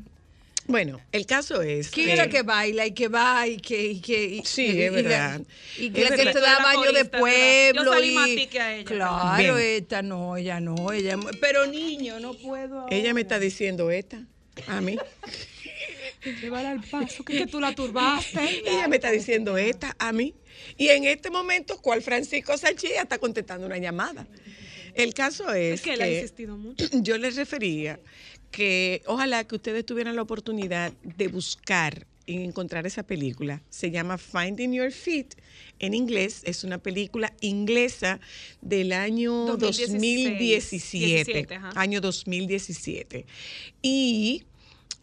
[0.67, 3.83] Bueno, el caso es ¿Quién era que baila y que va y que...
[3.91, 5.43] Y que y- Sí, y- es verdad.
[5.79, 6.33] Y, Es que que verdad.
[6.33, 7.85] te da baño de pueblo.
[7.85, 8.85] Yo salí y- más tique a ella.
[8.87, 9.77] Claro, Bien.
[9.83, 11.19] esta no, ella no, ella...
[11.43, 12.97] Pero niño, no puedo ahora.
[12.97, 14.23] Ella me está diciendo esta
[14.67, 14.97] a mí.
[16.33, 18.63] Llévala al paso, que, que tú la turbaste.
[18.67, 20.35] Ella me está diciendo esta a mí.
[20.77, 24.27] Y en este momento, ¿cuál Francisco Sánchez está contestando una llamada?
[24.95, 26.87] El caso es, Es que él ha insistido mucho.
[27.03, 28.01] yo les refería
[28.51, 33.63] que ojalá que ustedes tuvieran la oportunidad de buscar y encontrar esa película.
[33.69, 35.35] Se llama Finding Your Feet.
[35.79, 38.21] En inglés es una película inglesa
[38.61, 41.33] del año 2016, 2017.
[41.33, 41.73] 17, ajá.
[41.75, 43.27] año 2017.
[43.83, 44.45] Y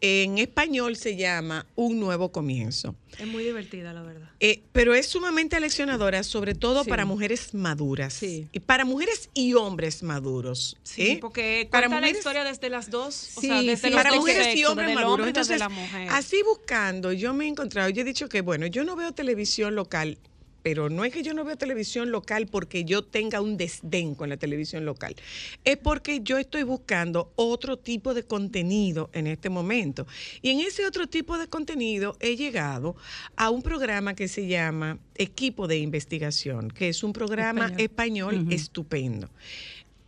[0.02, 2.96] en español se llama Un Nuevo Comienzo.
[3.20, 4.30] Es muy divertida, la verdad.
[4.40, 6.90] Eh, pero es sumamente aleccionadora, sobre todo Sí.
[6.90, 8.14] para mujeres maduras.
[8.14, 8.48] Sí.
[8.52, 10.78] Y para mujeres y hombres maduros.
[10.84, 11.18] Sí, ¿eh?
[11.22, 14.20] porque Para la historia desde las dos, o Sí, sea, desde sí, los para dos
[14.20, 15.28] mujeres y hombres maduros.
[15.28, 16.08] Entonces, la mujer.
[16.10, 19.76] así buscando, yo me he encontrado, yo he dicho que, bueno, yo no veo televisión
[19.76, 20.18] local,
[20.64, 24.30] pero no es que yo no veo televisión local porque yo tenga un desdén con
[24.30, 25.16] la televisión local.
[25.64, 30.08] Es porque yo estoy buscando otro tipo de contenido en este momento.
[30.42, 32.96] Y en ese otro tipo de contenido he llegado
[33.36, 39.30] a un programa que se llama Equipo de Investigación, que es un programa español, estupendo.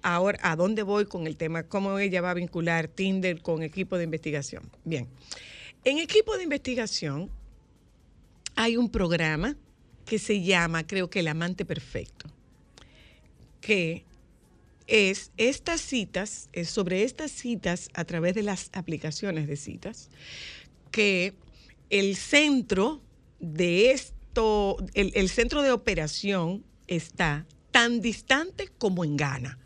[0.01, 1.63] Ahora, ¿a dónde voy con el tema?
[1.63, 4.69] ¿Cómo ella va a vincular Tinder con equipo de investigación?
[4.83, 5.07] Bien,
[5.85, 7.29] en equipo de investigación
[8.55, 9.55] hay un programa
[10.05, 12.29] que se llama, creo que El Amante Perfecto,
[13.61, 14.05] que
[14.87, 20.09] es estas citas, es sobre estas citas a través de las aplicaciones de citas,
[20.91, 21.33] que
[21.89, 23.01] el centro
[23.39, 29.57] de esto, el, el centro de operación está tan distante como en Ghana.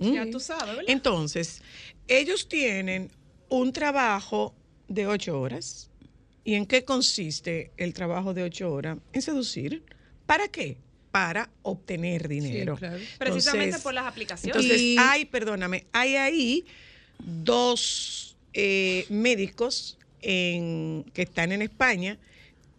[0.00, 0.30] Ya Mm.
[0.30, 0.84] tú sabes, ¿verdad?
[0.86, 1.60] Entonces,
[2.06, 3.10] ellos tienen
[3.48, 4.54] un trabajo
[4.86, 5.87] de ocho horas.
[6.48, 8.96] ¿Y en qué consiste el trabajo de ocho horas?
[9.12, 9.82] En seducir.
[10.24, 10.78] ¿Para qué?
[11.10, 12.76] Para obtener dinero.
[12.76, 12.96] claro.
[13.18, 14.56] Precisamente Entonces- por las aplicaciones.
[14.56, 16.64] Entonces, Y- hay, perdóname, hay ahí
[17.18, 22.16] dos eh, médicos en- que están en España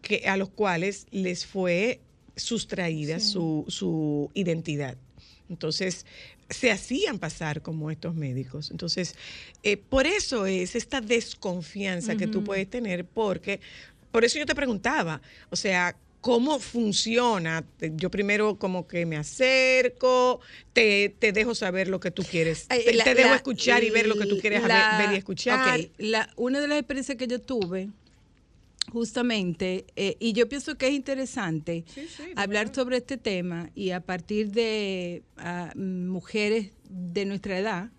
[0.01, 1.99] que, a los cuales les fue
[2.35, 4.97] sustraída su, su identidad.
[5.47, 6.07] Entonces,
[6.49, 8.71] se hacían pasar como estos médicos.
[8.71, 9.15] Entonces,
[9.63, 13.59] eh, por eso es esta desconfianza que tú puedes tener, porque,
[14.11, 17.63] por eso yo te preguntaba, o sea, ¿cómo funciona?
[17.79, 20.41] Yo primero como que me acerco,
[20.73, 23.89] te, te dejo saber lo que tú quieres, te, la- te dejo la- escuchar y
[23.89, 25.79] ver lo que tú quieres la- ver, ver y escuchar.
[26.35, 27.89] una de las experiencias que yo tuve,
[28.89, 31.85] justamente, eh, y yo pienso que es interesante
[32.35, 37.91] hablar sobre este tema y a partir de ah, mujeres de nuestra edad,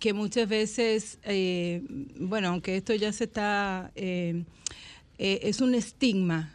[0.00, 1.82] que muchas veces, eh,
[2.18, 4.44] bueno, aunque esto ya se está, eh,
[5.16, 6.54] es un estigma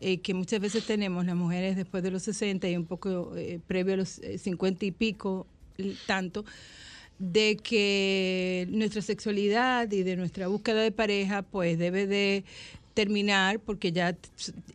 [0.00, 3.34] que muchas veces tenemos las mujeres después de los 60 y un poco
[3.66, 5.46] previo a los eh, 50 y pico,
[6.06, 6.44] tanto,
[7.18, 12.44] de que nuestra sexualidad y de nuestra búsqueda de pareja pues debe de
[12.94, 14.16] terminar porque ya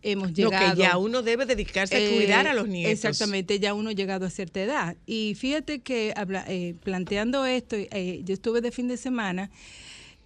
[0.01, 2.91] hemos llegado que ya uno debe dedicarse a eh, cuidar a los nietos.
[3.05, 4.95] Exactamente, ya uno ha llegado a cierta edad.
[5.05, 9.51] Y fíjate que habla- eh, planteando esto, eh, yo estuve de fin de semana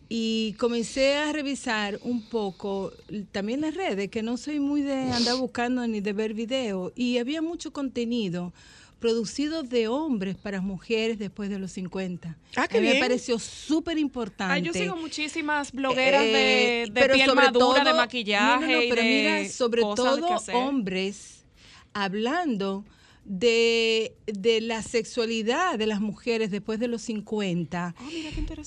[0.08, 2.92] y comencé a revisar un poco
[3.32, 7.18] también las redes, que no soy muy de andar buscando ni de ver videos, y
[7.20, 8.52] había mucho contenido
[9.00, 12.38] producido de hombres para mujeres después de los 50.
[12.56, 14.62] Ah, qué A mí me pareció súper importante.
[14.62, 18.66] Yo sigo muchísimas blogueras de, Eh, de pero piel sobre madura, de todo- maquillaje.
[18.66, 21.46] no, no, no, y pero de mira, sobre que todo hombres
[21.94, 22.86] hablando
[23.32, 27.94] de, de la sexualidad de las mujeres después de los 50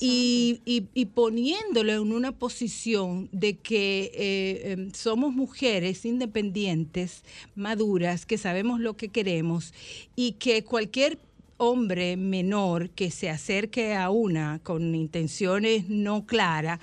[0.00, 7.24] y, y- y poniéndolo en una posición de que eh, em, somos mujeres independientes,
[7.56, 9.74] maduras, que sabemos lo que queremos
[10.14, 11.18] y que cualquier
[11.56, 16.78] hombre menor que se acerque a una con intenciones no claras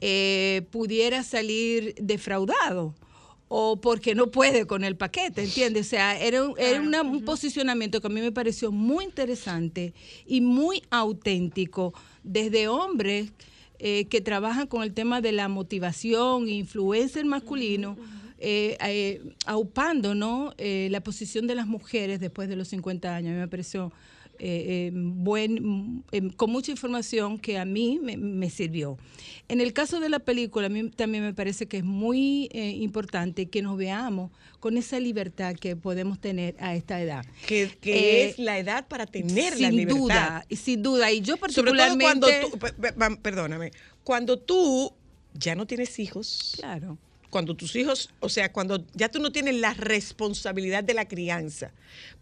[0.00, 2.94] eh, pudiera salir defraudado
[3.56, 5.86] o porque no puede con el paquete, ¿entiendes?
[5.86, 9.94] O sea, era, un- era una- un posicionamiento que a mí me pareció muy interesante
[10.26, 13.32] y muy auténtico desde hombres
[13.78, 17.96] eh, que trabajan con el tema de la motivación, influencer masculino,
[18.38, 20.52] eh, eh, aupando ¿no?
[20.58, 23.30] Eh, la posición de las mujeres después de los 50 años.
[23.30, 23.92] A mí me pareció
[24.46, 26.04] eh, buen,
[26.36, 28.98] con mucha información que a mí me, me sirvió.
[29.48, 32.70] En el caso de la película, a mí también me parece que es muy eh,
[32.70, 34.30] importante que nos veamos
[34.60, 37.24] con esa libertad que podemos tener a esta edad.
[37.46, 39.98] Que, que Eh, es la edad para tener la sin libertad.
[40.00, 41.12] duda, y sin duda.
[41.12, 42.40] Y yo Sobre todo particularmente...
[42.40, 43.70] cuando tú, perdóname,
[44.02, 44.92] cuando tú
[45.34, 46.54] ya no tienes hijos.
[46.56, 46.98] Claro.
[47.34, 51.72] Cuando tus hijos, o sea, cuando ya tú no tienes la responsabilidad de la crianza,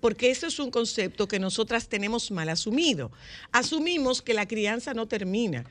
[0.00, 3.12] porque eso es un concepto que nosotras tenemos mal asumido.
[3.52, 5.66] Asumimos que la crianza no termina.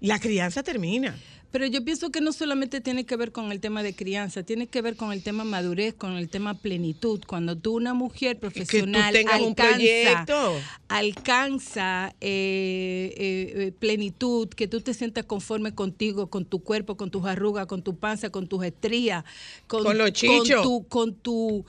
[0.00, 1.14] La crianza termina.
[1.50, 4.66] Pero yo pienso que no solamente tiene que ver con el tema de crianza, tiene
[4.66, 7.20] que ver con el tema madurez, con el tema plenitud.
[7.26, 10.54] Cuando tú, una mujer profesional, un alcanza, proyecto.
[10.88, 17.10] alcanza eh, eh, eh, plenitud, que tú te sientas conforme contigo, con tu cuerpo, con
[17.10, 19.24] tus arrugas, con tu panza, con tus estrías,
[19.66, 20.62] con, Con los chichos.
[20.62, 21.64] con tu, con tu,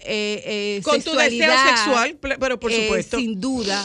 [0.00, 3.18] eh, eh, Con tu deseo sexual, pero por supuesto.
[3.18, 3.84] sin duda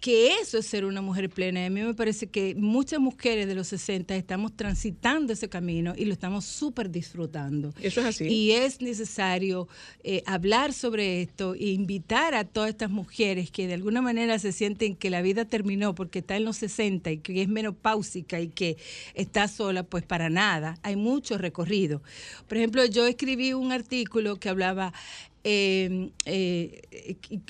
[0.00, 1.60] que eso es ser una mujer plena.
[1.60, 5.92] Y a mí me parece que muchas mujeres de los 60 estamos transitando ese camino
[5.96, 7.74] y lo estamos súper disfrutando.
[7.80, 8.26] Eso es así.
[8.26, 9.68] Y es necesario
[10.02, 14.52] eh, hablar sobre esto e invitar a todas estas mujeres que de alguna manera se
[14.52, 18.48] sienten que la vida terminó porque está en los 60 y que es menopáusica y
[18.48, 18.78] que
[19.14, 20.78] está sola, pues para nada.
[20.82, 22.02] Hay mucho recorrido.
[22.48, 24.94] Por ejemplo, yo escribí un artículo que hablaba
[25.44, 26.82] eh, eh,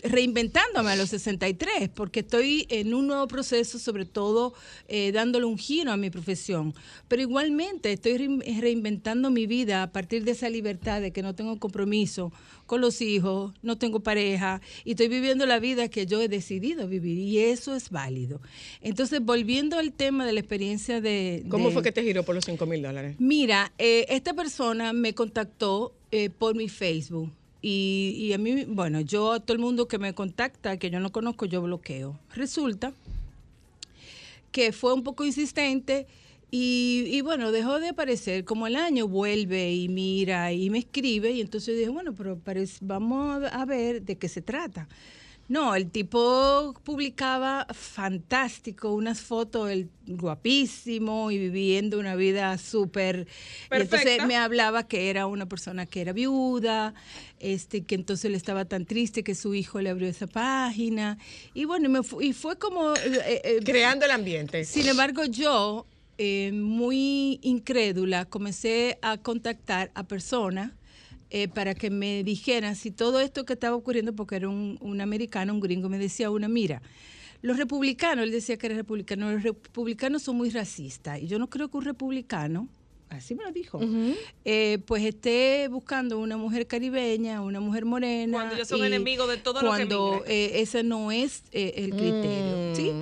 [0.03, 4.55] reinventándome a los 63, porque estoy en un nuevo proceso, sobre todo
[4.89, 6.75] eh, dándole un giro a mi profesión.
[7.09, 11.35] Pero igualmente estoy rein- reinventando mi vida a partir de esa libertad de que no
[11.35, 12.33] tengo compromiso
[12.67, 16.87] con los hijos, no tengo pareja y estoy viviendo la vida que yo he decidido
[16.87, 18.41] vivir y eso es válido.
[18.81, 21.45] Entonces, volviendo al tema de la experiencia de...
[21.49, 23.17] ¿Cómo de- fue que te giró por los 5 mil dólares?
[23.19, 25.95] Mira, eh, esta persona me contactó
[26.39, 27.33] por mi Facebook.
[27.63, 30.99] Y, y a mí, bueno, yo a todo el mundo que me contacta, que yo
[31.01, 32.19] no conozco, yo bloqueo.
[32.35, 32.93] Resulta
[34.53, 36.07] que fue un poco insistente
[36.51, 38.45] y, bueno, dejó de aparecer.
[38.45, 42.79] Como el año vuelve y mira y me escribe y entonces dije, bueno, pero parece-
[42.81, 44.89] vamos a ver de qué se trata.
[45.51, 53.27] No, el tipo publicaba fantástico, unas fotos, el guapísimo y viviendo una vida súper...
[53.69, 56.95] Entonces me hablaba que era una persona que era viuda,
[57.41, 61.19] este, que entonces le estaba tan triste que su hijo le abrió esa página.
[61.53, 62.95] Y bueno, y, me fu- y fue como...
[62.95, 64.65] eh, eh, Creando el ambiente.
[64.65, 65.85] sin embargo, yo,
[66.19, 70.71] eh, muy incrédula, comencé a contactar a personas
[71.31, 75.01] eh, para que me dijeran si todo esto que estaba ocurriendo, porque era un, un
[75.01, 76.83] americano, un gringo, me decía una, mira,
[77.43, 81.49] los republicanos, él decía que era republicano, los republicanos son muy racistas, y yo no
[81.49, 82.69] creo que un republicano,
[83.09, 83.81] así me lo dijo,
[84.45, 88.33] eh, pues esté buscando una mujer caribeña, una mujer morena.
[88.37, 91.91] Cuando ellos son enemigos de todo lo que Cuando eh, ese no es eh, el
[91.91, 92.77] criterio, Mm.
[92.77, 92.93] ¿sí?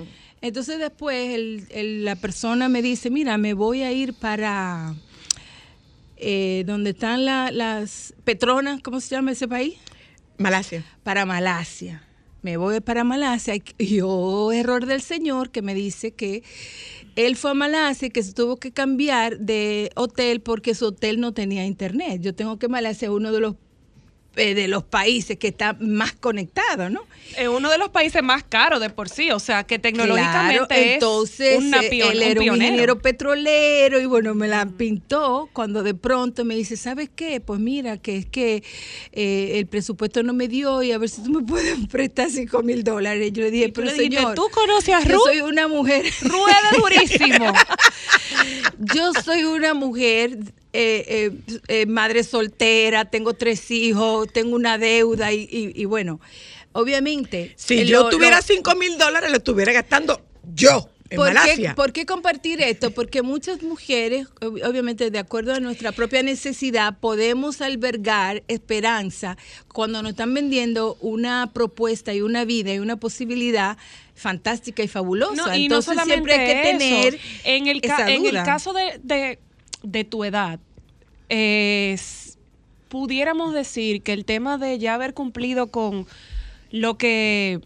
[0.41, 4.95] Entonces después el- el- la persona me dice, mira, me voy a ir para
[6.19, 9.75] eh, donde están la- las Petronas, ¿cómo se llama ese país?
[10.37, 10.85] Malasia.
[11.03, 12.03] Para Malasia.
[12.41, 13.55] Me voy para Malasia.
[13.55, 13.63] Y
[13.97, 16.43] yo, error del señor, que me dice que
[17.15, 21.19] él fue a Malasia y que se tuvo que cambiar de hotel porque su hotel
[21.19, 22.21] no tenía internet.
[22.21, 23.55] Yo tengo que Malasia es uno de los
[24.35, 27.01] eh, de los países que está más conectado, ¿no?
[27.37, 30.81] Es uno de los países más caros de por sí, o sea que tecnológicamente Claro,
[30.81, 32.55] es entonces una eh, pion- él era un pionero.
[32.65, 37.39] ingeniero petrolero y bueno, me la pintó cuando de pronto me dice, ¿sabes qué?
[37.41, 38.63] Pues mira, que es que
[39.11, 42.63] eh, el presupuesto no me dio y a ver si tú me puedes prestar cinco
[42.63, 43.31] mil dólares.
[43.33, 45.21] Yo le dije, pero le dijiste, señor, ¿tú conoces a yo Ruth?
[45.25, 46.05] soy una mujer.
[46.21, 47.53] Rueda durísimo.
[48.93, 50.37] Yo soy una mujer,
[50.73, 56.19] eh, eh, eh, madre soltera, tengo tres hijos, tengo una deuda y, y- y bueno,
[56.73, 57.53] obviamente.
[57.57, 60.21] Si eh, yo lo- tuviera lo- 5 mil dólares, lo estuviera gastando
[60.53, 60.89] yo.
[61.11, 62.91] en ¿Por qué, por qué compartir esto?
[62.91, 69.35] Porque muchas mujeres, ob- obviamente de acuerdo a nuestra propia necesidad, podemos albergar esperanza
[69.73, 73.75] cuando nos están vendiendo una propuesta y una vida y una posibilidad
[74.13, 75.33] fantástica y fabulosa.
[75.47, 76.77] No, y no Entonces solamente siempre hay que eso.
[76.77, 78.43] tener en el, esa en el duda.
[78.43, 79.39] caso de, de-
[79.83, 80.59] de tu edad,
[82.89, 86.07] pudiéramos decir que el tema de ya haber cumplido con
[86.71, 87.61] lo que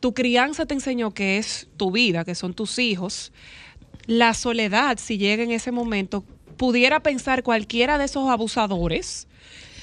[0.00, 3.32] tu crianza te enseñó que es tu vida, que son tus hijos,
[4.06, 6.22] la soledad, si llega en ese momento,
[6.56, 9.26] pudiera pensar cualquiera de esos abusadores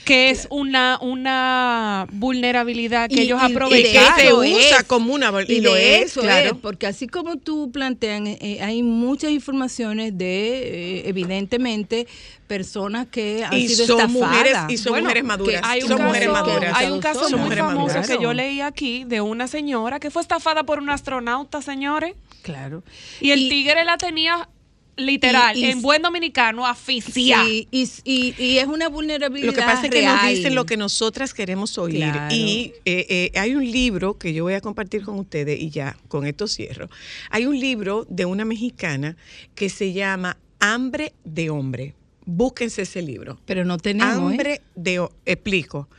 [0.05, 4.19] que es una, una vulnerabilidad que Y- ellos y- y aprovechan.
[4.19, 4.83] se usa es.
[4.83, 6.47] como una y y lo de es, eso claro.
[6.51, 12.05] es, porque así como tú plantean, eh, hay muchas informaciones de, eh, evidentemente,
[12.47, 14.11] personas que han Y sido son estafadas.
[14.29, 15.61] mujeres- y son Bueno, mujeres maduras.
[15.61, 16.73] que Hay un, son caso, mujeres maduras.
[16.75, 18.07] hay un caso Son muy famoso maduras.
[18.07, 22.13] que yo leí aquí de una señora que fue estafada por un astronauta, señores.
[22.41, 22.83] Claro.
[23.21, 24.49] Y el Y- tigre la tenía
[24.95, 27.43] literal, Y- y- en buen dominicano, asfixia.
[27.47, 30.35] Y, y- y es una vulnerabilidad Lo que pasa es que nos real.
[30.35, 31.97] dicen lo que nosotras queremos oír.
[31.97, 32.33] Claro.
[32.35, 35.97] Y eh, eh, hay un libro que yo voy a compartir con ustedes y ya,
[36.07, 36.89] con esto cierro.
[37.29, 39.17] Hay un libro de una mexicana
[39.55, 41.95] que se llama Hambre de Hombre.
[42.25, 43.39] Búsquense ese libro.
[43.45, 44.17] Pero no tenemos, ¿eh?
[44.35, 45.89] Hambre de ho- explico.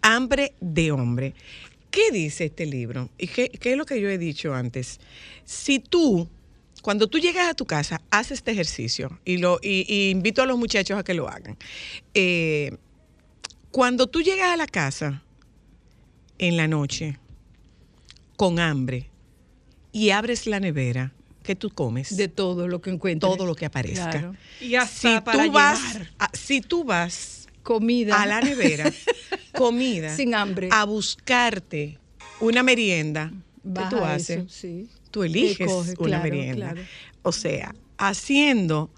[0.00, 1.34] Hambre de hombre.
[1.90, 3.10] ¿Qué dice este libro?
[3.18, 4.98] ¿Y qué, qué es lo que yo he dicho antes?
[5.44, 6.28] Si tú,
[6.82, 10.46] cuando tú llegas a tu casa, haces este ejercicio y, lo, y, y invito a
[10.46, 11.56] los muchachos a que lo hagan.
[12.14, 12.76] Eh,
[13.70, 15.22] cuando tú llegas a la casa
[16.38, 17.18] en la noche
[18.36, 19.08] con hambre
[19.92, 22.16] y abres la nevera, ¿qué tú comes?
[22.16, 23.30] de todo lo que encuentres.
[23.36, 24.10] todo lo que aparezca.
[24.10, 24.34] Claro.
[24.60, 25.80] Y hasta Si para tú vas,
[26.18, 28.20] a- si tú vas Comida.
[28.20, 28.92] a la nevera,
[29.54, 30.68] comida, Sin hambre.
[30.72, 31.98] a buscarte
[32.40, 34.38] una merienda, ¿qué Baja tú haces?
[34.38, 34.88] eso, sí.
[35.12, 36.72] Tú eliges una claro, merienda.
[36.72, 36.88] claro.
[37.22, 38.90] O sea, haciendo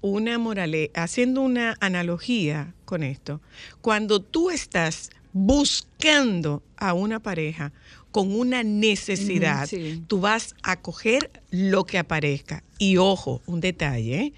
[0.00, 3.40] una morale, haciendo una analogía con esto,
[3.80, 7.72] cuando tú estás buscando a una pareja
[8.10, 10.02] con una necesidad, sí.
[10.06, 12.62] tú vas a coger lo que aparezca.
[12.78, 14.32] Y ojo, un detalle, ¿eh?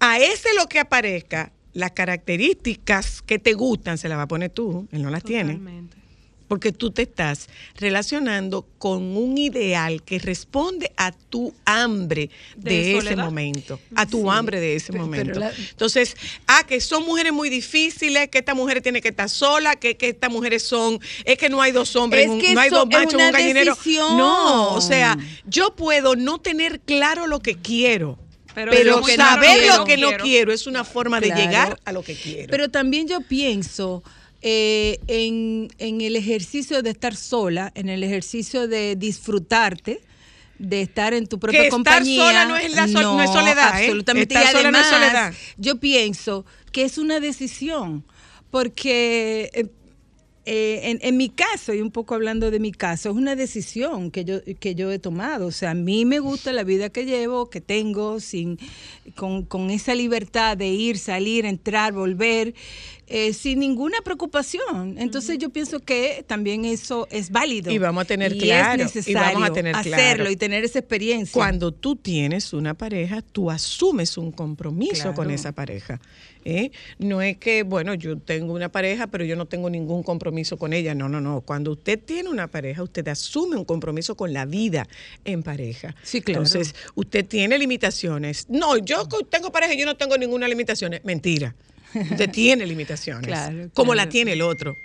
[0.00, 4.50] a ese lo que aparezca, las características que te gustan se las va a poner
[4.50, 5.60] tú, él no las tiene.
[6.48, 12.98] Porque tú te estás relacionando con un ideal que responde a tu hambre de, De
[12.98, 15.38] ese momento, a tu hambre de ese pero momento.
[15.40, 19.76] la- Entonces, ah, que son mujeres muy difíciles, que esta mujer tiene que estar sola,
[19.76, 22.70] que, que estas mujeres son, es que no hay dos hombres, Es un- no hay
[22.70, 23.74] dos machos un gallinero.
[23.74, 24.16] decisión.
[24.16, 28.18] No, o sea, yo puedo no tener claro lo que quiero.
[28.54, 30.52] Pero no saber lo que no quiero.
[30.52, 32.48] es una forma de llegar a lo que quiero.
[32.50, 34.02] Pero también yo pienso
[34.42, 40.00] eh, en, en el ejercicio de estar sola, en el ejercicio de disfrutarte,
[40.58, 42.24] de estar en tu propia Que estar compañía.
[42.24, 43.84] sola no es la sol- no es soledad, ¿eh?
[43.86, 44.34] Absolutamente.
[44.34, 45.34] Estar y sola no es además, soledad.
[45.56, 48.04] yo pienso que es una decisión,
[48.50, 49.50] porque
[50.50, 54.10] eh, en, en mi caso, y un poco hablando de mi caso, es una decisión
[54.10, 55.46] que yo, que yo he tomado.
[55.46, 58.58] O sea, a mí me gusta la vida que llevo, que tengo, sin,
[59.14, 62.54] con, con esa libertad de ir, salir, entrar, volver,
[63.08, 64.96] eh, sin ninguna preocupación.
[64.98, 67.70] Entonces yo pienso que también eso es válido.
[67.70, 70.30] Y vamos a tener Y claro, y Es necesario vamos a tener hacerlo claro.
[70.30, 71.32] y tener esa experiencia.
[71.34, 75.14] Cuando tú tienes una pareja, tú asumes un compromiso Claro.
[75.14, 76.00] con esa pareja.
[76.44, 76.70] ¿Eh?
[76.98, 80.72] No es que, bueno, yo tengo una pareja, pero yo no tengo ningún compromiso con
[80.72, 80.94] ella.
[80.94, 81.40] No, no, no.
[81.40, 84.86] Cuando usted tiene una pareja, usted asume un compromiso con la vida
[85.24, 85.94] en pareja.
[86.02, 86.42] Sí, claro.
[86.42, 88.46] Entonces, usted tiene limitaciones.
[88.48, 90.94] No, yo tengo pareja y yo no tengo ninguna limitación.
[91.04, 91.54] Mentira.
[91.94, 93.28] Usted tiene limitaciones.
[93.28, 94.76] Claro, Como la tiene el otro.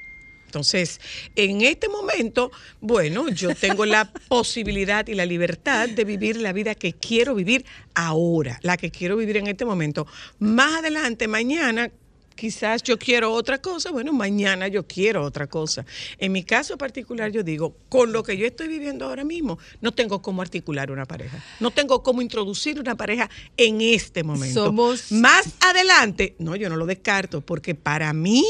[0.54, 1.02] Entonces,
[1.36, 6.76] en este momento, bueno, yo tengo la posibilidad y la libertad de vivir la vida
[6.76, 10.06] que quiero vivir ahora, la que quiero vivir en este momento.
[10.38, 11.90] Más adelante, mañana,
[12.36, 15.86] quizás yo quiero otra cosa, bueno, mañana yo quiero otra cosa.
[16.18, 19.92] En mi caso particular, yo digo, con lo que yo estoy viviendo ahora mismo, no
[19.92, 24.66] tengo cómo articular una pareja, no tengo cómo introducir una pareja en este momento.
[24.66, 28.44] Somos- Más adelante, no, yo no lo descarto, porque para mí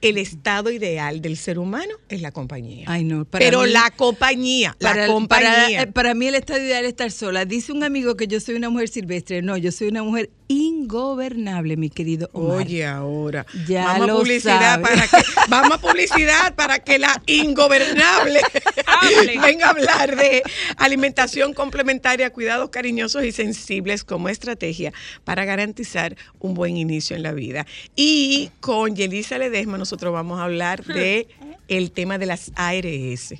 [0.00, 2.84] el estado ideal del ser humano es la compañía.
[2.88, 5.50] Ay, no, para Pero mí- la compañía, Para, la compañía.
[5.50, 7.44] para- eh, para mí el estado ideal es estar sola.
[7.44, 9.42] Dice un amigo que yo soy una mujer silvestre.
[9.42, 12.58] No, yo soy una mujer ingobernable, mi querido Omar.
[12.66, 13.19] Oye, ahora.
[13.66, 14.82] Ya vamos lo a publicidad sabe.
[14.82, 15.16] para que
[15.48, 18.40] vamos a publicidad para que la ingobernable
[19.42, 20.42] venga a hablar de
[20.76, 24.92] alimentación complementaria, cuidados cariñosos y sensibles como estrategia
[25.24, 27.66] para garantizar un buen inicio en la vida.
[27.96, 31.28] Y con Yelisa Ledesma nosotros vamos a hablar de
[31.68, 33.34] el tema de las ARS.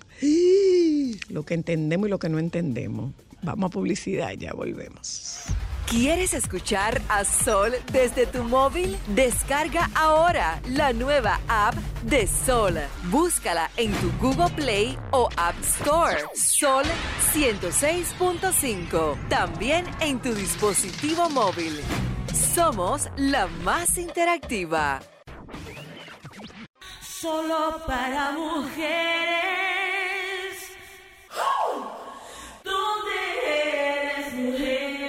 [1.28, 3.12] Lo que entendemos y lo que no entendemos.
[3.42, 5.44] Vamos a publicidad, ya volvemos.
[5.90, 8.96] ¿Quieres escuchar a Sol desde tu móvil?
[9.08, 11.74] Descarga ahora la nueva app
[12.04, 12.78] de Sol.
[13.10, 16.16] Búscala en tu Google Play o App Store.
[16.36, 16.84] Sol
[17.34, 19.28] 106.5.
[19.28, 21.80] También en tu dispositivo móvil.
[22.54, 25.00] Somos la más interactiva.
[27.02, 29.40] Solo para mujeres.
[32.62, 33.10] ¿Dónde
[33.44, 34.99] eres mujer?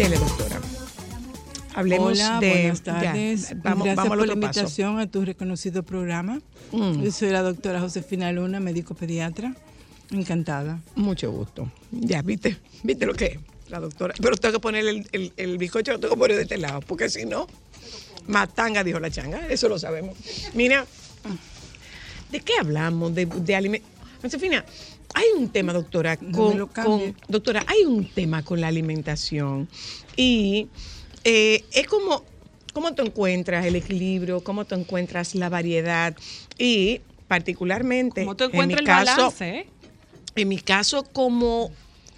[0.00, 0.58] Dele, doctora.
[1.74, 2.48] Hablemos Hola, de.
[2.48, 3.54] buenas ya, tardes.
[3.62, 6.40] vamos, Gracias vamos por la invitación a tu reconocido programa.
[6.72, 7.02] Mm.
[7.02, 9.54] Yo soy la doctora Josefina Luna, médico pediatra.
[10.10, 10.80] Encantada.
[10.94, 11.70] Mucho gusto.
[11.90, 13.38] Ya, viste, viste lo que es
[13.68, 14.14] la doctora.
[14.18, 16.80] Pero tengo que poner el, el, el bizcocho, lo tengo que poner de este lado,
[16.80, 17.46] porque si no,
[18.26, 19.48] matanga, dijo la changa.
[19.48, 20.16] Eso lo sabemos.
[20.54, 20.86] Mira,
[22.32, 23.14] ¿de qué hablamos?
[23.14, 23.90] De, de alimentos.
[24.22, 24.64] Josefina,
[25.14, 29.68] hay un tema, doctora, con, con- doctora, hay un tema con la alimentación
[30.16, 30.68] y
[31.24, 32.24] eh, es como
[32.72, 36.14] cómo tú encuentras el equilibrio, cómo tú encuentras la variedad
[36.58, 39.48] y particularmente ¿Cómo en mi encuentras el caso, balance?
[39.48, 39.66] eh?
[40.36, 41.72] en mi caso, como,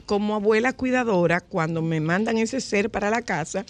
[0.06, 3.64] como abuela cuidadora, cuando me mandan ese ser para la casa,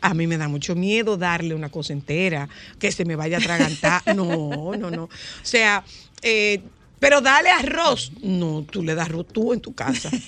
[0.00, 3.40] a mí me da mucho miedo darle una cosa entera, que se me vaya a
[3.40, 4.02] atragantar.
[4.16, 5.04] No, no, no.
[5.04, 5.10] O
[5.42, 5.84] sea,
[6.22, 6.60] eh,
[7.02, 8.12] pero dale arroz.
[8.22, 10.08] No, tú le das arroz tú en tu casa.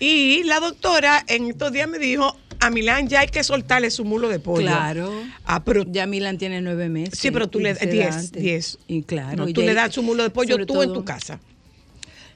[0.00, 4.04] Y la doctora en estos días me dijo, a Milán ya hay que soltarle su
[4.04, 4.66] mulo de pollo.
[4.66, 5.12] Claro.
[5.44, 7.20] Ah, pero Ya Milan tiene nueve meses.
[7.20, 8.42] Sí, pero tú le se da 10, antes.
[8.42, 8.78] 10.
[8.88, 9.46] Y claro.
[9.46, 11.38] no, tú le das su mulo de pollo tú en tu casa.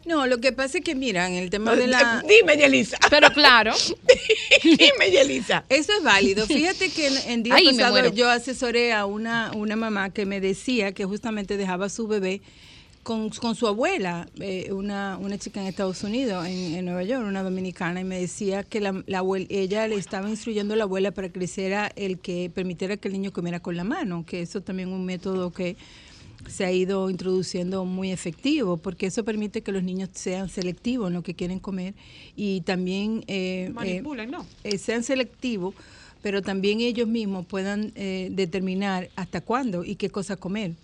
[0.07, 2.23] No, lo que pasa es que, mira, en el tema de la...
[2.29, 2.99] Dime, Yelisa.
[3.11, 3.75] Pero claro,
[4.62, 5.64] Dime, Yelisa.
[5.69, 6.47] Eso es válido.
[6.47, 8.12] Fíjate que en, en Ay, muero.
[8.12, 12.43] yo asesoré a una, una mamá que me decía que justamente dejaba a su bebé
[13.09, 17.26] con, con su abuela, eh, una, una chica en Estados Unidos, en, en Nueva York,
[17.26, 21.11] una dominicana, y me decía que la, la ella le estaba instruyendo a la abuela
[21.11, 24.61] para que hiciera el que permitiera que el niño comiera con la mano, que eso
[24.61, 25.78] también es un método que
[26.48, 31.14] se ha ido introduciendo muy efectivo, porque eso permite que los niños sean selectivos en
[31.14, 31.94] lo que quieren comer
[32.36, 34.44] y también eh, eh, manipulen, ¿no?
[34.64, 35.74] eh, sean selectivos,
[36.20, 40.74] pero también ellos mismos puedan eh, determinar hasta cuándo y qué cosa comer.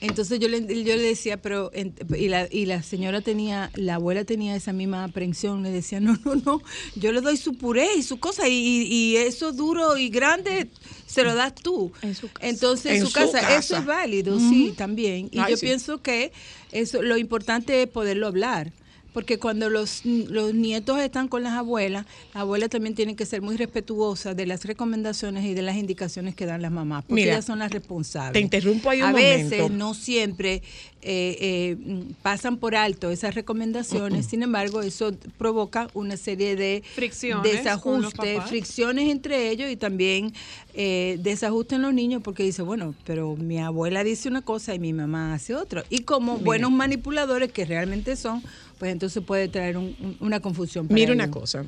[0.00, 3.96] Entonces yo le, yo le decía, pero, en- y, la, y la señora tenía, la
[3.96, 6.62] abuela tenía esa misma aprensión, le decía, no, no, no,
[6.94, 10.68] yo le doy su puré y su cosa, y, y- eso duro y grande
[11.06, 11.92] se lo das tú.
[12.02, 12.48] En su casa.
[12.48, 13.56] Entonces, en, su, su casa, casa.
[13.58, 15.28] eso es válido, sí, también.
[15.32, 15.66] Y Ay, yo sí.
[15.66, 16.30] pienso que
[16.70, 18.72] eso, lo importante es poderlo hablar.
[19.18, 23.42] Porque cuando los, los nietos están con las abuelas, la abuela también tiene que ser
[23.42, 27.32] muy respetuosa de las recomendaciones y de las indicaciones que dan las mamás, porque Mira,
[27.32, 28.34] ellas son las responsables.
[28.34, 30.62] te interrumpo ahí un A veces no siempre
[31.02, 31.76] eh, eh,
[32.22, 39.08] pasan por alto esas recomendaciones, sin embargo, eso provoca una serie de Fricciones desajustes, fricciones
[39.08, 40.32] entre ellos y también
[40.74, 44.78] eh, desajustes en los niños porque dice, bueno, pero mi abuela dice una cosa y
[44.78, 45.84] mi mamá hace otra.
[45.90, 48.44] Y como buenos manipuladores que realmente son,
[48.78, 50.86] pues entonces puede traer un- un- una confusión.
[50.86, 51.64] para Mira una cosa.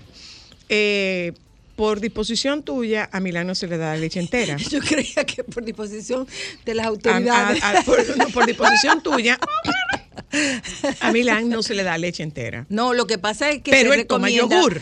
[0.68, 1.32] Eh,
[1.76, 4.56] por disposición tuya, a Milán no se le da la leche entera.
[4.70, 6.26] Yo creía que por disposición
[6.64, 7.62] de las autoridades.
[7.62, 9.38] a- a- por, no, por disposición tuya,
[11.00, 12.66] a Milán no se le da leche entera.
[12.68, 14.80] No, lo que pasa es que Pero se él toma yogur.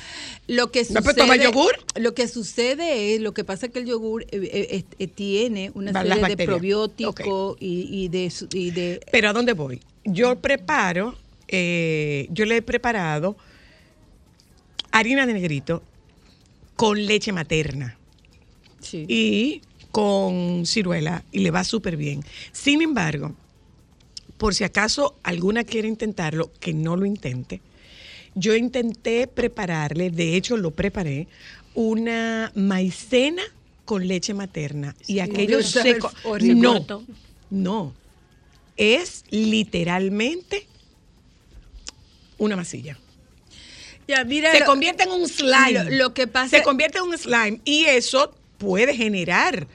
[0.48, 1.72] Lo que ¿No, pero sucede, toma yogur?
[1.96, 5.92] Lo que sucede es, lo que pasa es que el yogur eh, eh, tiene una
[5.92, 9.80] Va- serie de probióticos y, y de, y de Pero ¿a dónde voy?
[10.04, 11.14] Yo preparo,
[11.48, 13.36] eh, yo le he preparado
[14.90, 15.82] harina de negrito
[16.76, 17.98] con leche materna
[18.80, 19.04] sí.
[19.08, 22.22] y con ciruela y le va súper bien.
[22.52, 23.34] Sin embargo,
[24.36, 27.60] por si acaso alguna quiere intentarlo, que no lo intente.
[28.34, 31.26] Yo intenté prepararle, de hecho lo preparé,
[31.74, 33.42] una maicena
[33.84, 36.12] con leche materna y aquello Dios, seco.
[36.40, 37.04] No,
[37.50, 37.94] no.
[38.76, 40.67] Es literalmente
[42.38, 42.96] una masilla.
[44.06, 45.84] Ya, mira, se lo- convierte en un slime.
[45.90, 49.66] Lo, lo que pasa se convierte en un slime y eso puede generar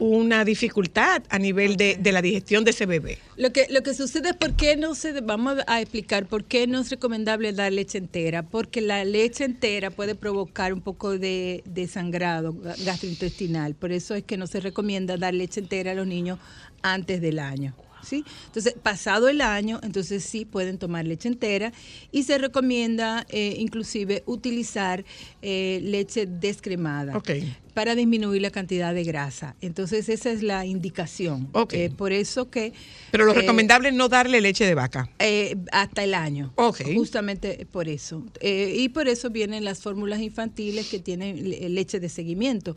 [0.00, 3.18] una dificultad a nivel de, de la digestión de ese bebé.
[3.36, 6.68] Lo que, lo que sucede es por qué no se, vamos a explicar por qué
[6.68, 11.64] no es recomendable dar leche entera, porque la leche entera puede provocar un poco de,
[11.64, 15.94] de sangrado ga- gastrointestinal, por eso es que no se recomienda dar leche entera a
[15.94, 16.38] los niños
[16.82, 17.74] antes del año.
[18.02, 18.24] ¿Sí?
[18.46, 21.72] Entonces, pasado el año, entonces sí pueden tomar leche entera
[22.12, 25.04] y se recomienda eh, inclusive utilizar
[25.42, 27.30] eh, leche descremada Ok.
[27.78, 29.54] Para disminuir la cantidad de grasa.
[29.60, 31.48] Entonces, esa es la indicación.
[31.70, 32.72] Eh, por eso que...
[33.12, 35.08] Pero lo eh, recomendable es no darle leche de vaca.
[35.20, 36.52] eh, hasta el año.
[36.96, 38.24] Justamente por eso.
[38.40, 42.74] Eh, y por eso vienen las fórmulas infantiles que tienen le- leche de seguimiento,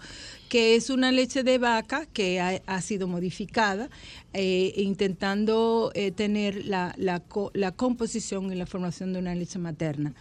[0.49, 3.89] que es una leche de vaca que ha, ha sido modificada,
[4.75, 10.13] intentando tener la, la, co- la composición y la formación de una leche materna.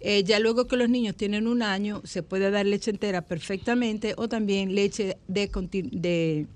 [0.00, 4.14] Eh, ya luego que los niños tienen un año, se puede dar leche entera perfectamente
[4.16, 5.50] o también leche de,
[5.92, 6.46] de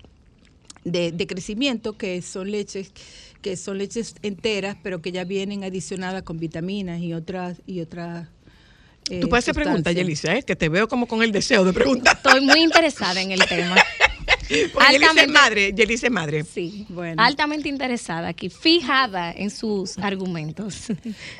[0.85, 2.93] de, de crecimiento, que son leches
[3.41, 8.29] que son leches enteras, pero que ya vienen adicionadas con vitaminas y otras y otras.
[9.11, 10.03] eh, Tú puedes hacer preguntas, sustancias.
[10.07, 10.43] Yelisa, ¿eh?
[10.43, 12.17] que te veo como con el deseo de preguntar.
[12.17, 13.77] Estoy muy interesada en el tema.
[14.73, 16.45] Porque Yelisa es Altamente- madre, Yelisa es madre.
[16.45, 17.23] Sí, Bueno.
[17.23, 20.89] altamente interesada aquí, fijada en sus argumentos.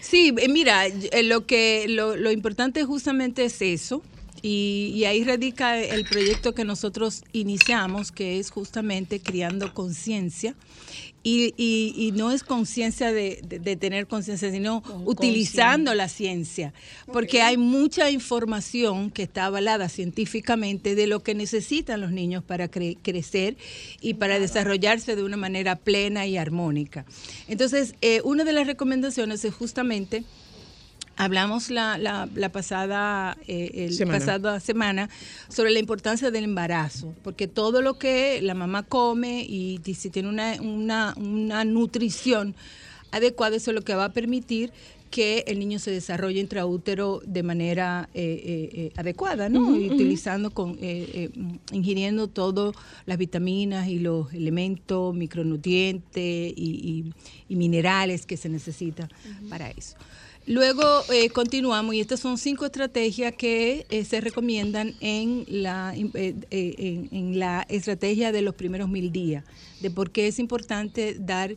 [0.01, 4.03] Sí, eh, mira, eh, lo que lo, lo importante justamente es eso.
[4.47, 10.55] Y, y ahí radica el proyecto que nosotros iniciamos, que es justamente criando conciencia.
[11.23, 16.75] Y, y- y no es conciencia de, de- de tener conciencia, sino utilizando la ciencia.
[17.11, 22.71] Porque hay mucha información que está avalada científicamente de lo que necesitan los niños para
[22.71, 23.57] cre- crecer
[24.03, 27.07] y para desarrollarse de una manera plena y armónica.
[27.49, 30.25] Entonces, eh, una de las recomendaciones es justamente
[31.17, 34.19] Hablamos la, la, la pasada, eh, el Semana.
[34.19, 35.11] pasada semana
[35.49, 40.29] sobre la importancia del embarazo, porque todo lo que la mamá come y si tiene
[40.29, 42.55] una, una, una nutrición
[43.13, 44.73] adecuada, eso es lo que va a permitir
[45.13, 49.69] que el niño se desarrolle intraútero de manera eh, eh, eh, adecuada, ¿no?
[49.69, 51.31] Utilizando, con, eh, eh,
[51.71, 52.75] ingiriendo todas
[53.07, 57.13] las vitaminas y los elementos, micronutrientes y, y-
[57.49, 59.09] y minerales que se necesitan
[59.49, 59.95] para eso.
[60.47, 66.35] Luego eh, continuamos y estas son cinco estrategias que eh, se recomiendan en la, eh,
[66.51, 69.43] eh, en, la estrategia de los primeros mil días,
[69.81, 71.57] de por qué es importante dar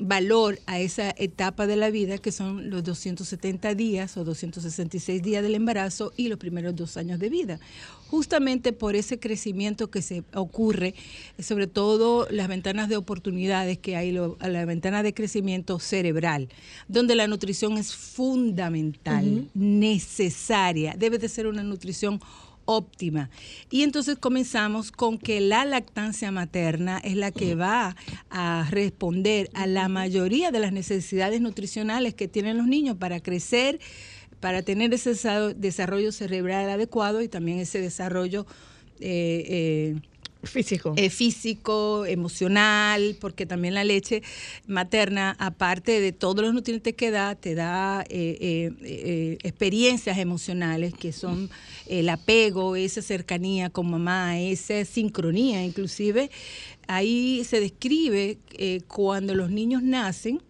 [0.00, 5.42] valor a esa etapa de la vida que son los 270 días o 266 días
[5.42, 7.58] del embarazo y los primeros dos años de vida
[8.10, 10.94] justamente por ese crecimiento que se ocurre,
[11.38, 16.48] sobre todo las ventanas de oportunidades que hay, lo- la ventana de crecimiento cerebral,
[16.88, 22.20] donde la nutrición es fundamental, necesaria, debe de ser una nutrición
[22.64, 23.30] óptima.
[23.70, 27.96] Y entonces comenzamos con que la lactancia materna es la que va
[28.28, 33.80] a responder a la mayoría de las necesidades nutricionales que tienen los niños para crecer,
[34.40, 38.46] para tener ese desa- desarrollo cerebral adecuado y también ese desarrollo
[39.00, 39.94] eh, eh,
[40.42, 40.94] físico.
[41.10, 44.22] físico, emocional, porque también la leche
[44.66, 50.94] materna, aparte de todos los nutrientes que da, te da eh, eh, eh, experiencias emocionales
[50.94, 51.50] que son
[51.86, 56.30] el apego, esa cercanía con mamá, esa sincronía inclusive.
[56.88, 60.42] Ahí se describe eh, cuando los niños nacen,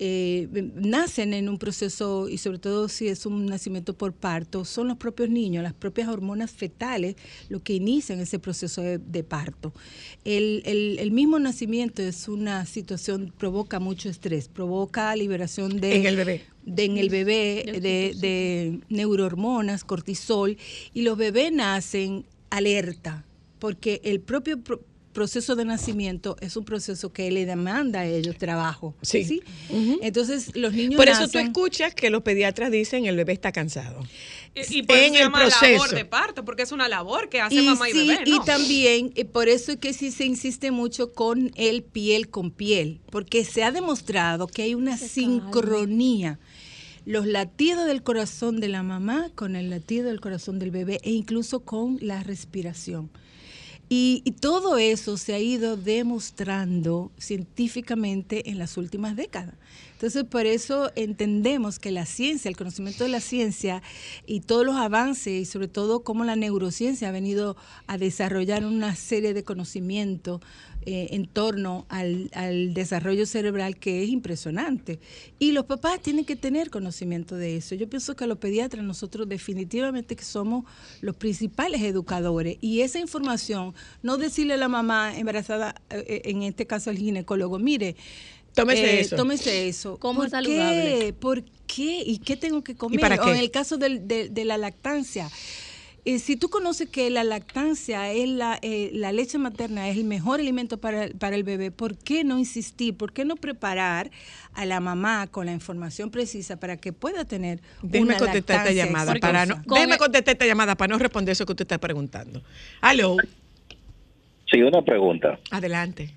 [0.00, 4.88] eh, nacen en un proceso, y sobre todo si es un nacimiento por parto, son
[4.88, 7.16] los propios niños, las propias hormonas fetales,
[7.48, 9.72] lo que inician ese proceso de, de parto.
[10.24, 15.96] El, el- el mismo nacimiento es una situación, provoca mucho estrés, provoca liberación de...
[15.96, 16.42] En el bebé.
[16.64, 20.56] de- en el bebé de, de neurohormonas, cortisol,
[20.94, 23.24] y los bebés nacen alerta,
[23.58, 24.80] porque el propio pro-
[25.12, 28.94] proceso de nacimiento es un proceso que le demanda a ellos trabajo.
[29.02, 29.42] Sí.
[30.02, 34.00] Entonces, los niños Por eso tú escuchas que los pediatras dicen el bebé está cansado.
[34.54, 35.94] Y, y por eso en se el llama labor proceso.
[35.94, 39.12] de parto, porque es una labor que hace y mamá y sí, bebé, y también
[39.14, 43.44] eh, por eso es que sí se insiste mucho con el piel con piel, porque
[43.44, 46.38] se ha demostrado que hay una sincronía.
[47.04, 51.10] Los latidos del corazón de la mamá con el latido del corazón del bebé e
[51.10, 53.10] incluso con la respiración.
[53.90, 59.54] Y, todo eso se ha ido demostrando científicamente en las últimas décadas.
[59.98, 63.82] Entonces, por eso entendemos que la ciencia, el conocimiento de la ciencia
[64.26, 67.56] y todos los avances, y sobre todo cómo la neurociencia ha venido
[67.88, 70.40] a desarrollar una serie de conocimientos
[70.86, 75.00] eh, en torno al, al desarrollo cerebral que es impresionante.
[75.40, 77.74] Y los papás tienen que tener conocimiento de eso.
[77.74, 80.64] Yo pienso que los pediatras nosotros definitivamente que somos
[81.00, 83.74] los principales educadores y esa información,
[84.04, 87.96] no decirle a la mamá embarazada, eh, eh, en este caso al ginecólogo, mire,
[88.62, 89.16] Tómese eso.
[89.16, 89.98] Tómese eso.
[89.98, 90.98] Como ¿Por saludable.
[91.00, 91.12] qué?
[91.12, 92.02] ¿Por qué?
[92.04, 93.00] ¿Y qué tengo que comer?
[93.00, 93.98] para O en el caso de,
[94.30, 95.28] de la lactancia.
[96.04, 100.04] eh, si tú conoces que la lactancia es la, eh, la leche materna es el
[100.04, 102.96] mejor alimento para, para el bebé, ¿por qué no insistir?
[102.96, 104.10] ¿Por qué no preparar
[104.54, 108.72] a la mamá con la información precisa para que pueda tener Déjeme una contestar esta
[108.72, 111.64] llamada para no, Con déjeme el- contestar esta llamada para no responder eso que usted
[111.64, 112.42] está preguntando.
[112.80, 113.16] Aló,
[114.50, 115.38] Sí, una pregunta.
[115.50, 116.14] adelante.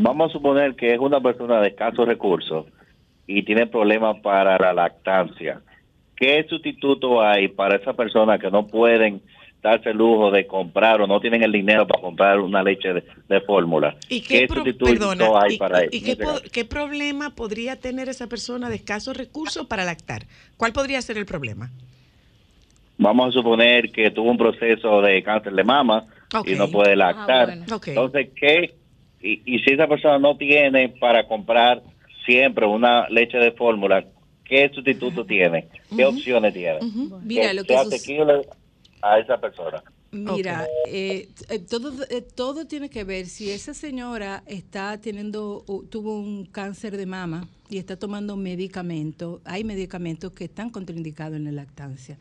[0.00, 2.66] Vamos a suponer que es una persona de escasos recursos
[3.26, 5.60] y tiene problemas para la lactancia.
[6.14, 9.22] ¿Qué sustituto hay para esas personas que no pueden
[9.60, 13.04] darse el lujo de comprar o no tienen el dinero para comprar una leche de,
[13.28, 13.96] de fórmula?
[14.08, 16.04] ¿Y qué, pro- sustituto perdona, hay y- para y eso?
[16.04, 20.26] qué, po- qué problema podría tener esa persona de escasos recursos para lactar?
[20.56, 21.72] ¿Cuál podría ser el problema?
[22.98, 26.06] Vamos a suponer que tuvo un proceso de cáncer de mama
[26.44, 27.50] y no puede lactar.
[27.50, 27.76] Ah, bueno.
[27.76, 27.88] Ok.
[27.88, 28.77] Entonces, ¿qué?
[29.20, 31.82] Y, y si esa persona no tiene para comprar
[32.24, 34.04] siempre una leche de fórmula,
[34.44, 35.68] ¿qué sustituto tiene?
[35.94, 36.78] ¿Qué opciones tiene?
[37.22, 38.42] Mira, que lo que asequible
[39.02, 39.82] a esa persona.
[40.10, 45.82] Mira, eh, eh, todo, eh, todo tiene que ver si esa señora está teniendo, o
[45.82, 49.40] tuvo un cáncer de mama y está tomando medicamentos.
[49.44, 52.16] Hay medicamentos que están contraindicados en la lactancia.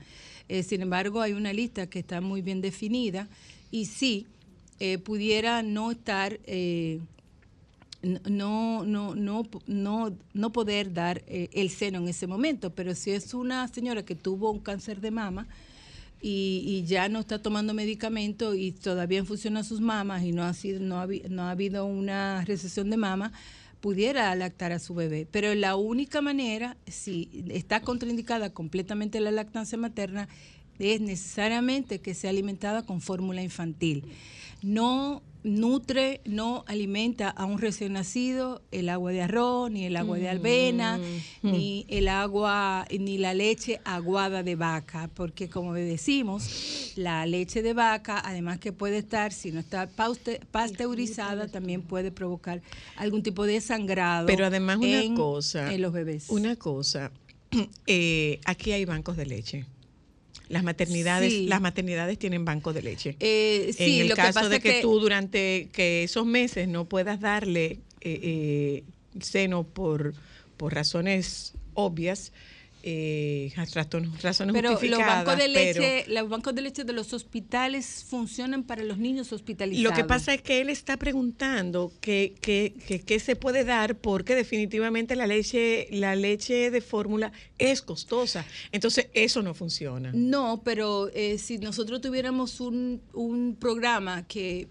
[0.50, 3.28] Eh, sin embargo, hay una lista que está muy bien definida
[3.72, 4.28] y sí
[4.80, 7.00] eh, pudiera no estar eh,
[8.30, 13.12] no, no, no, no, no poder dar eh, el seno en ese momento, pero si
[13.12, 15.48] es una señora que tuvo un cáncer de mama
[16.22, 20.54] y, y ya no está tomando medicamento y todavía funcionan sus mamas y no ha,
[20.54, 23.32] sido, no, ha, no ha habido una recesión de mama,
[23.82, 25.28] pudiera lactar a su bebé.
[25.30, 30.28] Pero la única manera, si está contraindicada completamente la lactancia materna,
[30.80, 34.04] es necesariamente que sea alimentada con fórmula infantil.
[34.68, 40.18] No nutre, no alimenta a un recién nacido el agua de arroz, ni el agua
[40.18, 41.00] de avena,
[41.42, 47.72] ni el agua, ni la leche aguada de vaca, porque como decimos, la leche de
[47.74, 49.88] vaca, además que puede estar, si no está
[50.52, 52.62] pasteurizada, también puede provocar
[52.98, 54.28] algún tipo de sangrado.
[54.28, 56.26] Pero además una en- cosa, en los bebés.
[56.30, 57.12] Una cosa,
[57.88, 59.66] eh, aquí hay bancos de leche.
[60.50, 61.46] Las maternidades, Sí.
[61.48, 63.16] las maternidades tienen bancos de leche.
[63.20, 66.68] Eh, sí, en el lo que caso pasa de que- tú durante que esos meses
[66.68, 68.84] no puedas darle eh, eh,
[69.22, 70.14] seno por,
[70.56, 72.32] por razones obvias,
[72.90, 76.94] eh, razones, razones Pero los justificadas, bancos de pero- leche, los bancos de leche de
[76.94, 79.84] los hospitales funcionan para los niños hospitalizados.
[79.92, 83.98] Lo que pasa es que él está preguntando qué que, que- qué se puede dar
[83.98, 88.46] porque definitivamente la leche, la leche de fórmula es costosa.
[88.72, 90.12] Entonces eso no funciona.
[90.14, 94.68] No, pero eh, si nosotros tuviéramos un, un programa que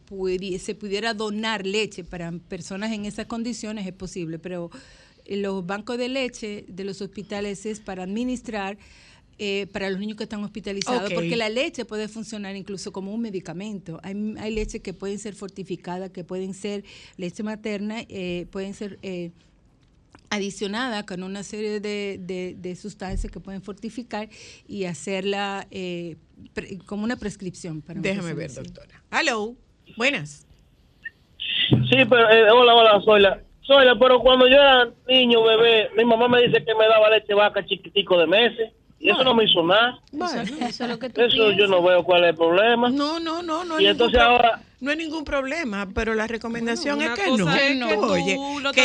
[0.58, 4.70] se pudiera donar leche para personas en esas condiciones, es posible, pero
[5.28, 8.78] los bancos de leche de los hospitales es para administrar
[9.38, 13.20] eh, para los niños que están hospitalizados, porque la leche puede funcionar incluso como un
[13.20, 14.00] medicamento.
[14.02, 16.84] Hay, hay leche que pueden ser fortificadas, que pueden ser
[17.18, 18.98] leche materna, eh, pueden ser...
[19.02, 19.32] eh,
[20.28, 24.28] adicionada con una serie de, de- de sustancias que pueden fortificar
[24.66, 26.16] y hacerla eh,
[26.52, 27.80] pre- como una prescripción.
[27.80, 29.02] Para Déjame ver, doctora.
[29.12, 29.54] Hello,
[29.96, 30.44] buenas.
[31.68, 33.42] Sí, pero eh, hola, hola, Zoila.
[33.66, 37.34] Zoila, pero cuando yo era niño, bebé, mi mamá me dice que me daba leche
[37.34, 38.72] vaca chiquitico de meses.
[38.98, 39.98] Y eso no me hizo nada.
[40.10, 42.88] Bueno, Eso es lo que tú Eso yo no veo cuál es el problema.
[42.88, 43.78] No, no, no, no.
[43.78, 47.44] Y entonces ahora- no hay ningún problema, pero la recomendación Bueno, es que no.
[47.44, 47.88] cosa es no.
[47.88, 48.36] que Oye,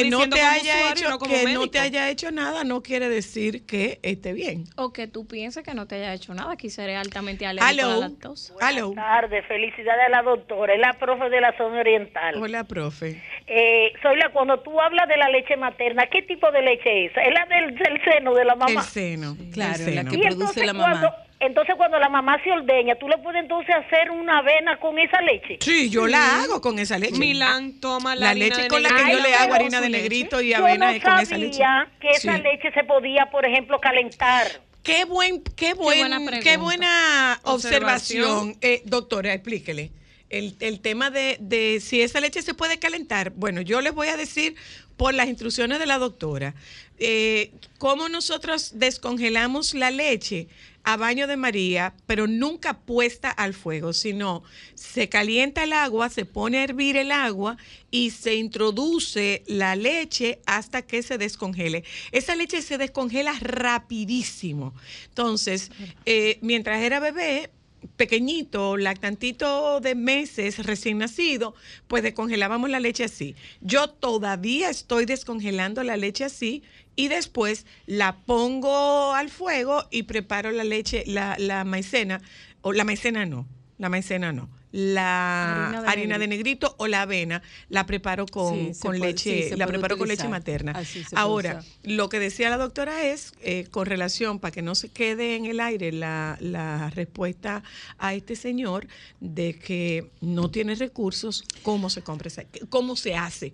[0.09, 3.99] no te haya hecho, no que no te haya hecho nada, no quiere decir que
[4.03, 4.65] esté bien.
[4.75, 7.87] O que tú pienses que no te haya hecho nada, quizá eres altamente alérgico a
[7.87, 8.53] la lactosa.
[8.69, 8.91] hello.
[8.93, 12.35] tardes, felicidades a la doctora, es la profe de la zona oriental.
[12.41, 13.21] Hola, profe.
[13.47, 17.11] Eh, Zoila, cuando tú hablas de la leche materna, ¿qué tipo de leche es?
[17.15, 18.71] ¿Es la del, del seno de la mamá?
[18.71, 19.37] El seno.
[19.53, 20.89] Claro, el la que Y produce entonces la mamá.
[20.99, 24.97] cuando, entonces cuando la mamá se ordeña, ¿tú le puedes entonces hacer una avena con
[24.99, 25.57] esa leche?
[25.59, 27.17] Sí, yo la hago con esa leche.
[27.17, 29.89] Milán toma la, La harina leche de con la que yo le hago harina de
[29.89, 30.03] leche.
[30.03, 31.53] negrito y Yo avena no es con esa leche.
[31.53, 32.41] sabía que esa Sí.
[32.43, 34.47] leche se podía, por ejemplo, calentar.
[34.83, 38.57] Qué buen, qué buen, buena qué buena observación, Observación.
[38.61, 39.91] Eh, doctora, explíquele.
[40.29, 43.31] el, el tema de, de si esa leche se puede calentar.
[43.35, 44.55] Bueno, yo les voy a decir
[44.97, 46.53] por las instrucciones de la doctora,
[46.99, 50.47] eh, cómo nosotros descongelamos la leche
[50.83, 54.43] a baño de María, pero nunca puesta al fuego, sino
[54.75, 57.57] se calienta el agua, se pone a hervir el agua
[57.91, 61.83] y se introduce la leche hasta que se descongele.
[62.11, 64.73] Esa leche se descongela rapidísimo.
[65.09, 65.71] Entonces,
[66.05, 67.51] eh, mientras era bebé,
[67.95, 71.55] pequeñito, lactantito de meses, recién nacido,
[71.87, 73.35] pues descongelábamos la leche así.
[73.61, 76.63] Yo todavía estoy descongelando la leche así
[76.95, 82.21] y después la pongo al fuego y preparo la leche, la, la maicena,
[82.61, 84.49] o la maicena no, la maicena no.
[84.73, 89.49] La Harina harina de negrito o la avena la preparo con, Sí, con puede- leche,
[89.49, 90.73] sí, la preparo con leche materna.
[91.13, 95.35] Ahora, lo que decía la doctora es, eh, con relación, para que no se quede
[95.35, 97.63] en el aire la, la respuesta
[97.97, 98.87] a este señor
[99.19, 103.51] de que no tiene recursos, ¿cómo se compra esa- ¿Cómo se hace?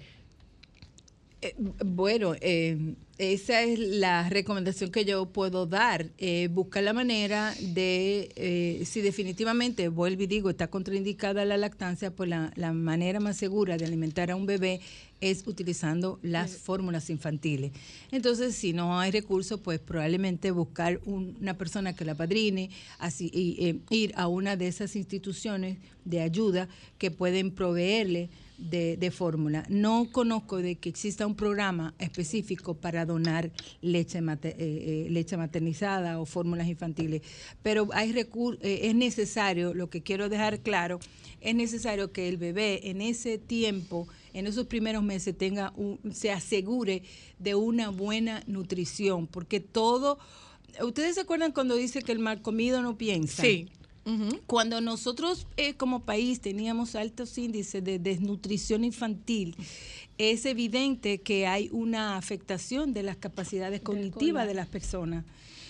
[1.42, 1.54] Eh,
[1.86, 6.08] bueno, eh, esa es la recomendación que yo puedo dar.
[6.18, 12.10] Eh, buscar la manera de, eh, si definitivamente, vuelvo y digo, está contraindicada la lactancia,
[12.10, 14.82] pues la, la manera más segura de alimentar a un bebé
[15.22, 17.72] es utilizando las fórmulas infantiles.
[18.12, 23.30] Entonces, si no hay recursos, pues probablemente buscar un- una persona que la padrine, así,
[23.34, 26.68] y, eh, ir a una de esas instituciones de ayuda
[26.98, 29.64] que pueden proveerle de, fórmula.
[29.70, 33.52] No conozco de que exista un programa específico para donar
[33.82, 37.22] leche, eh, eh, leche maternizada o fórmulas infantiles,
[37.62, 41.00] pero hay recur- eh, es necesario, lo que quiero dejar claro,
[41.40, 46.32] es necesario que el bebé en ese tiempo, en esos primeros meses, tenga un- se
[46.32, 47.04] asegure
[47.40, 50.18] de una buena nutrición, porque todo,
[50.84, 53.44] ¿ustedes se acuerdan cuando dice que el mal comido no piensa?
[53.44, 53.70] Sí.
[54.46, 59.56] Cuando nosotros eh, como país teníamos altos índices de desnutrición infantil,
[60.18, 65.26] es evidente que hay una afectación de las capacidades cognitivas de las personas.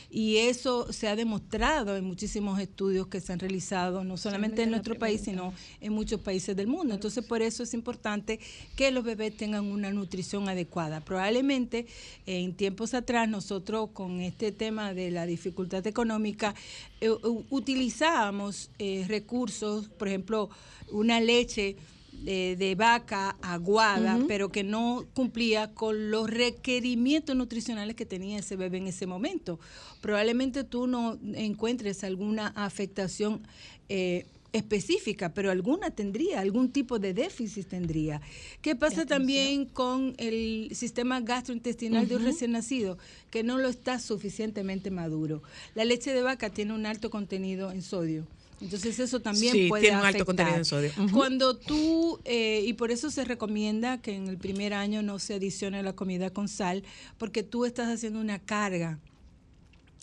[0.10, 4.72] Y eso se ha demostrado en muchísimos estudios que se han realizado, no solamente en
[4.72, 6.94] nuestro país, sino en muchos países del mundo.
[6.94, 8.40] Entonces, por eso es importante
[8.76, 11.02] que los bebés tengan una nutrición adecuada.
[11.02, 11.88] Probablemente
[12.26, 16.56] en tiempos atrás nosotros con este tema de la dificultad económica
[17.02, 17.10] eh,
[17.50, 20.50] utilizábamos eh, recursos, por ejemplo,
[20.92, 21.76] una leche
[22.24, 28.56] de, de vaca aguada, pero que no cumplía con los requerimientos nutricionales que tenía ese
[28.56, 29.60] bebé en ese momento.
[30.02, 33.42] Probablemente tú no encuentres alguna afectación
[33.90, 38.22] eh, específica, pero alguna tendría, algún tipo de déficit tendría.
[38.62, 42.98] ¿Qué pasa también con el sistema gastrointestinal de un recién nacido?
[43.30, 45.44] Que no lo está suficientemente maduro.
[45.76, 48.26] La leche de vaca tiene un alto contenido en sodio.
[48.60, 50.26] Entonces eso también Sí, puede tiene un alto afectar.
[50.26, 50.92] contenido en sodio.
[51.14, 55.36] Cuando tú, eh, y por eso se recomienda que en el primer año no se
[55.36, 56.84] adicione la comida con sal,
[57.20, 58.98] porque tú estás haciendo una carga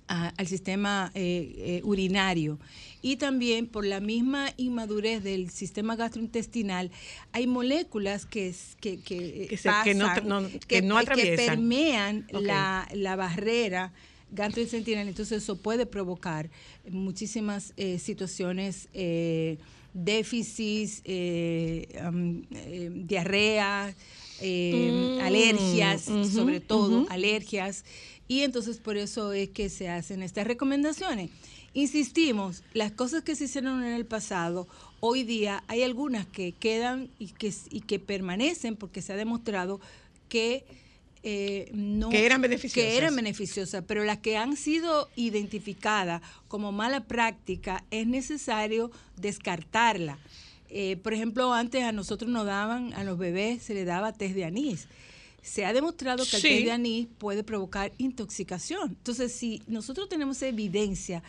[0.06, 2.58] a- al sistema eh, eh, urinario.
[3.02, 6.90] Y también por la misma inmadurez del sistema gastrointestinal,
[7.32, 11.46] hay moléculas que, es- que, que, Que se- que no- no- que no atraviesan.
[11.56, 13.92] permean la, la barrera
[14.34, 15.08] gastrointestinal.
[15.08, 16.50] Entonces eso puede provocar
[16.88, 19.58] muchísimas eh, situaciones, eh,
[19.94, 21.86] déficits, eh,
[22.50, 23.94] eh, diarrea,
[24.40, 27.84] eh, Mm, alergias, sobre todo alergias.
[28.26, 31.30] Y entonces por eso es que se hacen estas recomendaciones.
[31.72, 34.68] Insistimos, las cosas que se hicieron en el pasado,
[35.00, 39.80] hoy día hay algunas que quedan y que, y que permanecen porque se ha demostrado
[40.28, 40.64] que
[41.26, 42.74] eh, no Que eran beneficiosas.
[42.92, 50.18] que eran beneficiosas, pero las que han sido identificadas como mala práctica es necesario descartarla.
[50.68, 54.34] Eh, por ejemplo, antes a nosotros nos daban, a los bebés se les daba test
[54.34, 54.86] de anís.
[55.42, 56.48] Se ha demostrado que el Sí.
[56.48, 58.90] test de anís puede provocar intoxicación.
[58.90, 61.22] Entonces, si nosotros tenemos evidencia,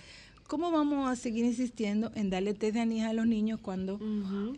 [0.47, 3.99] ¿cómo vamos a seguir insistiendo en darle test de anís a los niños cuando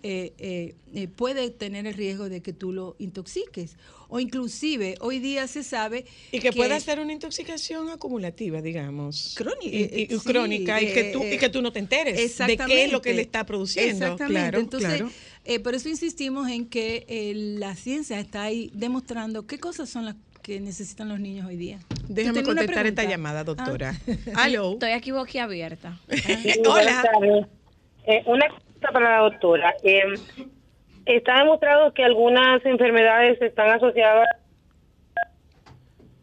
[0.03, 3.77] eh, eh, eh, puede tener el riesgo de que tú lo intoxiques?
[4.09, 9.33] O inclusive, hoy día se sabe Y que, puede ser una intoxicación acumulativa, digamos.
[9.35, 9.65] Crónica.
[9.65, 12.57] Y, y- sí, crónica, y, que tú, eh, y que tú no te enteres de
[12.57, 14.05] qué es lo que le está produciendo.
[14.05, 14.33] Exactamente.
[14.39, 15.11] Claro, Entonces, claro.
[15.45, 20.05] eh, por eso insistimos en que eh, la ciencia está ahí demostrando qué cosas son
[20.05, 21.79] las que necesitan los niños hoy día.
[22.07, 23.03] Déjame contestar esta pregunta.
[23.03, 23.93] llamada, doctora.
[24.35, 24.43] Ah.
[24.43, 24.73] Aló.
[24.73, 25.97] Estoy aquí boquiabierta.
[26.09, 27.45] Sí, tardes.
[28.05, 29.75] Eh, una cosa para la doctora.
[29.83, 30.03] Eh,
[31.05, 34.27] está demostrado que algunas enfermedades están asociadas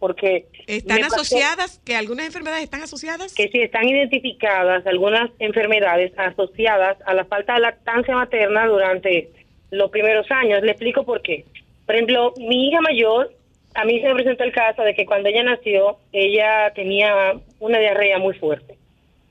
[0.04, 0.46] porque...
[0.66, 1.80] ¿Están asociadas?
[1.82, 3.32] ¿Que algunas enfermedades están asociadas?
[3.34, 9.30] Que sí están identificadas algunas enfermedades asociadas a la falta de lactancia materna durante
[9.70, 10.62] los primeros años.
[10.62, 11.46] Le explico por qué.
[11.86, 13.32] Por ejemplo, mi hija mayor,
[13.74, 17.78] a mí se me presentó el caso de que cuando ella nació, ella tenía una
[17.78, 18.76] diarrea muy fuerte.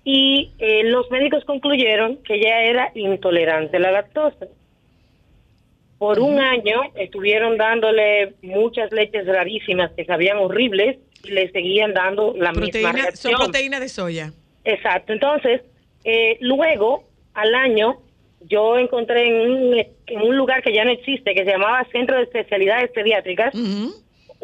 [0.04, 4.48] Y eh, los médicos concluyeron que ella era intolerante a la lactosa.
[5.98, 12.34] Por un año estuvieron dándole muchas leches rarísimas que sabían horribles y le seguían dando
[12.36, 13.34] la misma Proteína, son reacción.
[13.36, 14.34] proteínas de soya.
[14.66, 15.14] Exacto.
[15.14, 15.62] Entonces,
[16.04, 18.02] eh, luego, al año,
[18.42, 19.74] yo encontré en un,
[20.08, 23.54] en un lugar que ya no existe, que se llamaba Centro de Especialidades Pediátricas,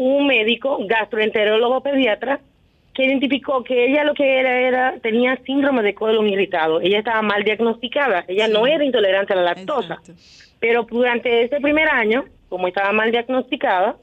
[0.02, 2.40] un médico, gastroenterólogo pediatra,
[2.94, 6.80] que identificó que ella lo que era era tenía síndrome de colon irritado.
[6.82, 8.24] Ella estaba mal diagnosticada.
[8.28, 9.96] Ella no era intolerante a la lactosa.
[10.60, 13.98] Pero durante ese primer año, como estaba mal diagnosticada,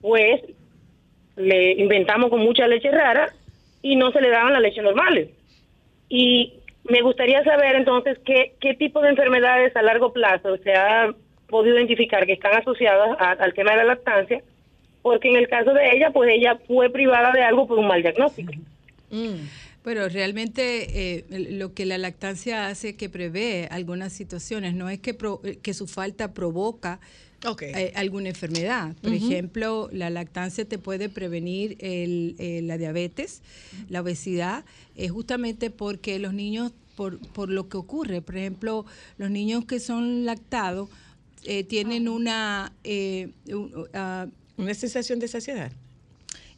[0.00, 0.40] pues
[1.36, 3.28] le inventamos con mucha leche rara
[3.82, 5.28] y no se le daban las leches normales.
[6.08, 6.54] Y
[6.84, 11.10] me gustaría saber entonces qué, qué tipo de enfermedades a largo plazo se ha
[11.48, 14.40] podido identificar que están asociadas a- al tema de la lactancia,
[15.02, 18.02] porque en el caso de ella, pues ella fue privada de algo por un mal
[18.02, 18.52] diagnóstico.
[19.82, 25.14] Pero realmente eh, lo que la lactancia hace que prevé algunas situaciones, no es que,
[25.14, 27.00] pro- que su falta provoca
[27.74, 28.94] eh, alguna enfermedad.
[29.00, 33.40] Por ejemplo, la lactancia te puede prevenir el, eh, la diabetes,
[33.88, 34.64] la obesidad,
[34.96, 38.84] eh, justamente porque los niños, por, por lo que ocurre, por ejemplo,
[39.16, 40.90] los niños que son lactados
[41.44, 42.72] eh, tienen una...
[42.84, 44.26] eh, un- ah,
[44.60, 45.72] una sensación de saciedad.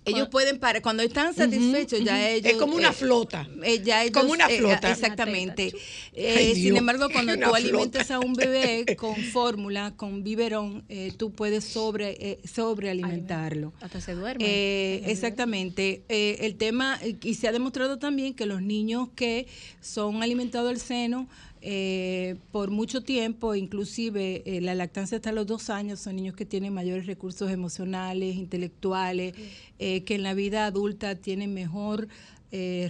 [0.05, 2.51] Ellos pueden parar, cuando están satisfechos, ya ellos...
[2.55, 3.49] Es como una eh, flota.
[3.63, 4.91] eh, ya ellos, Como una eh, flota.
[4.91, 5.73] exactamente.
[6.13, 7.69] Eh, Ay, sin embargo, cuando una tú flota.
[7.69, 13.73] alimentas a un bebé con fórmula, con biberón, eh, tú puedes sobre eh, sobrealimentarlo.
[13.81, 14.45] Hasta se duerme.
[14.45, 16.03] Eh, exactamente.
[16.09, 19.47] Eh, el tema, y se ha demostrado también que los niños que
[19.81, 21.29] son alimentados al seno
[21.65, 26.45] eh, por mucho tiempo, inclusive eh, la lactancia hasta los dos años, son niños que
[26.45, 29.35] tienen mayores recursos emocionales, intelectuales,
[29.79, 32.09] eh, que en la vida adulta tienen mejor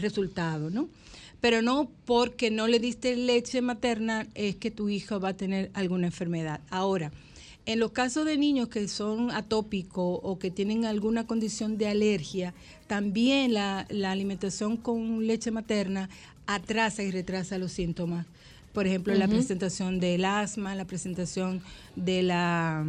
[0.01, 0.89] resultado, ¿no?
[1.41, 5.71] Pero no porque no le diste leche materna es que tu hijo va a tener
[5.75, 6.61] alguna enfermedad.
[6.69, 7.13] Ahora,
[7.65, 12.55] en los casos de niños que son atópicos o que tienen alguna condición de alergia,
[12.89, 16.11] también la, la alimentación con leche materna
[16.47, 18.27] atrasa y retrasa los síntomas.
[18.73, 21.63] Por ejemplo, la presentación del asma, la presentación
[21.97, 22.85] de la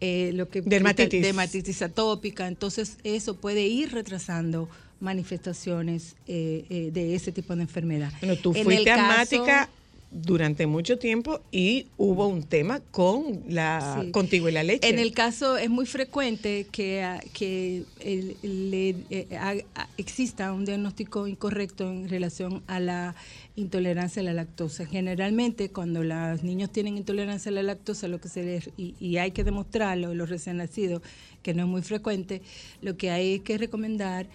[0.00, 1.22] eh, lo que Dermatitis.
[1.22, 2.46] dermatitis atópica.
[2.46, 4.68] Entonces, eso puede ir retrasando
[5.00, 8.12] manifestaciones eh, eh, de ese tipo de enfermedad.
[8.20, 9.68] Bueno, tú En fuiste asmática
[10.10, 14.10] durante mucho tiempo y hubo un tema con la Sí.
[14.10, 14.88] contigo y la leche.
[14.88, 19.64] En el caso es muy frecuente que, ah, que el- le, eh,
[19.98, 23.14] exista un diagnóstico incorrecto en relación a la
[23.54, 24.86] intolerancia a la lactosa.
[24.86, 29.18] Generalmente cuando los niños tienen intolerancia a la lactosa, lo que se les, y, y
[29.18, 31.02] hay que demostrarlo, los recién nacidos,
[31.42, 32.40] que no es muy frecuente,
[32.80, 34.26] lo que hay es que recomendar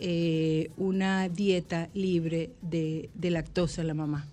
[0.00, 4.26] eh, una dieta libre de, de lactosa en la mamá.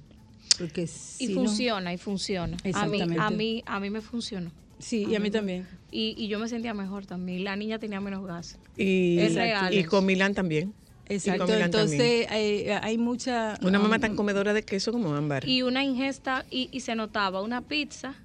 [0.58, 0.90] Porque
[1.20, 2.58] Y no- funciona, y funciona.
[2.58, 3.16] A mí, Exactamente.
[3.20, 4.52] a mí, a mí me funcionó.
[4.80, 5.68] Sí, y a mí también.
[5.92, 7.44] Y, y yo me sentía mejor también.
[7.44, 8.58] La niña tenía menos gas.
[8.78, 10.74] y, es real y con Milán también.
[11.08, 13.58] Exacto, con Milán entonces hay, hay mucha...
[13.62, 15.48] Una mamá um, tan comedora de queso como Ámbar.
[15.48, 18.16] Y una ingesta, y, y se notaba una pizza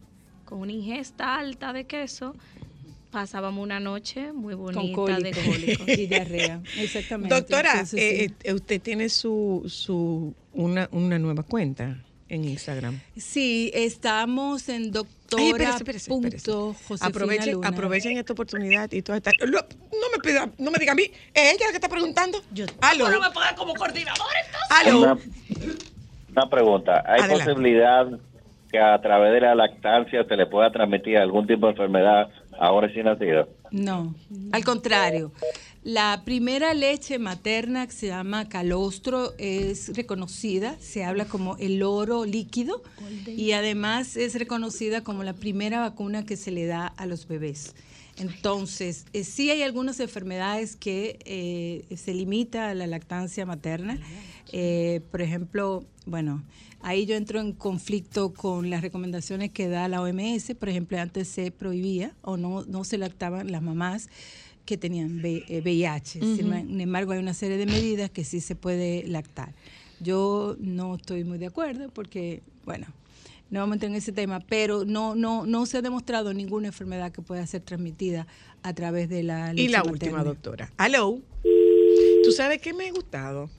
[0.45, 2.35] con una ingesta alta de queso.
[3.11, 4.81] Pasábamos una noche muy bonita
[5.19, 5.89] de cólicos.
[5.89, 6.63] y diarrea.
[6.79, 7.35] Exactamente.
[7.35, 13.01] Doctora, Entonces, eh, eh, usted tiene su, su una, una nueva cuenta en Instagram.
[13.17, 15.43] Sí, estamos en doctora.
[15.43, 16.45] Ay, espérese, espérese, espérese.
[16.47, 17.69] punto Josefina Aprovechen, Luna.
[17.69, 19.31] aprovechen esta oportunidad y toda esta.
[19.41, 21.03] Lo- no me pida, no me diga a mí,
[21.35, 22.41] es ella la que está preguntando.
[22.81, 23.05] Aló.
[23.07, 24.27] Pero me pongan como coordinador
[24.71, 24.99] Aló.
[25.01, 25.19] Una,
[26.31, 27.03] una pregunta.
[27.07, 27.45] ¿Hay Adelante.
[27.45, 28.07] posibilidad
[28.71, 32.29] que a través de la lactancia se le pueda transmitir algún tipo de enfermedad
[32.59, 33.49] ahora recién nacido?
[33.71, 34.15] No,
[34.53, 35.33] al contrario.
[35.83, 42.27] La primera leche materna que se llama calostro es reconocida, se habla como el oro
[42.27, 42.83] líquido
[43.27, 47.75] y además es reconocida como la primera vacuna que se le da a los bebés.
[48.19, 53.99] Entonces, eh, sí hay algunas enfermedades que eh, se limita a la lactancia materna.
[54.53, 56.43] Eh, por ejemplo, bueno,
[56.83, 60.55] ahí yo entro en conflicto con las recomendaciones que da la OMS.
[60.55, 64.09] Por ejemplo, antes se prohibía o no, no se lactaban las mamás
[64.65, 66.21] que tenían eh, VIH.
[66.21, 66.55] Sin Ujú.
[66.55, 69.55] em- sin embargo, hay una serie de medidas que sí se puede lactar.
[70.01, 72.87] Yo no estoy muy de acuerdo porque, bueno,
[73.51, 76.69] no vamos a entrar en ese tema, pero no, no, no se ha demostrado ninguna
[76.69, 78.27] enfermedad que pueda ser transmitida
[78.63, 79.93] a través de la Y leche la materna.
[79.93, 80.71] última, doctora.
[80.79, 81.21] Hello.
[82.25, 83.51] ¿Tú sabes qué me ha gustado?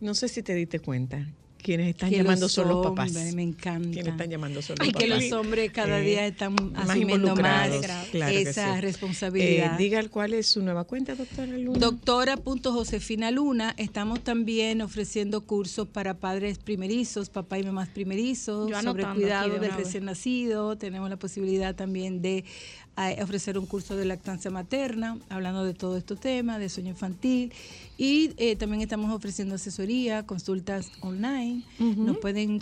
[0.00, 1.26] No sé si te diste cuenta.
[1.62, 3.12] Quienes están Que llamando los son los papás.
[3.34, 3.88] Me encanta.
[3.90, 5.22] Quienes están llamando son los Y que papás.
[5.24, 7.70] los hombres cada Eh, día están más asumiendo más
[8.10, 8.80] claro que esa sí.
[8.80, 9.74] responsabilidad.
[9.74, 11.78] Eh, diga cuál es su nueva cuenta, doctora Luna.
[11.78, 19.48] Doctora.josefina Luna, estamos también ofreciendo cursos para padres primerizos, papá y mamás primerizos, sobre cuidado
[19.54, 19.76] de del vez.
[19.76, 20.76] recién nacido.
[20.76, 22.44] Tenemos la posibilidad también de
[22.96, 27.52] eh, ofrecer un curso de lactancia materna, hablando de todos estos temas, de sueño infantil.
[27.96, 31.62] Y eh, también estamos ofreciendo asesoría, consultas online.
[31.78, 32.60] Nos pueden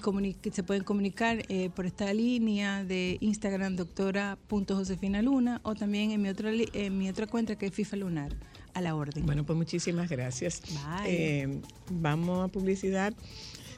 [0.52, 6.28] se pueden comunicar eh, por esta línea de Instagram doctora.josefina Luna o también en mi
[6.28, 8.36] otra en mi otra cuenta que es FIFA Lunar
[8.74, 9.26] a la orden.
[9.26, 10.62] Bueno, pues muchísimas gracias.
[10.68, 11.06] Bye.
[11.42, 11.60] Eh,
[11.90, 13.12] vamos a publicidad.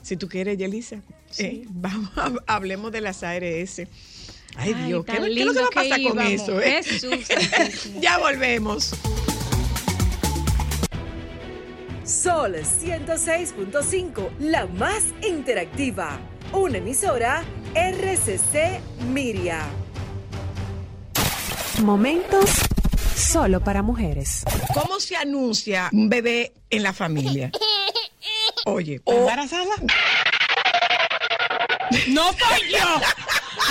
[0.03, 1.01] Si tú quieres, Yelisa,
[1.39, 3.83] eh, vamos a- hablemos de las ARS.
[4.57, 6.61] Ay, Ay, Dios, ¿qué, qué es lo que va a pasar con eso?
[6.61, 6.83] eh?
[6.85, 7.27] Jesús
[8.01, 8.95] ya volvemos.
[12.05, 16.19] Sol 106.5, la más interactiva.
[16.53, 17.43] Una emisora
[17.75, 19.65] RCC Miria.
[21.83, 22.51] Momentos
[23.17, 24.45] solo para mujeres.
[24.75, 27.51] ¿Cómo se anuncia un bebé en la familia?
[28.67, 29.71] Oye, ¿está embarazada?
[32.09, 33.01] ¡No soy yo!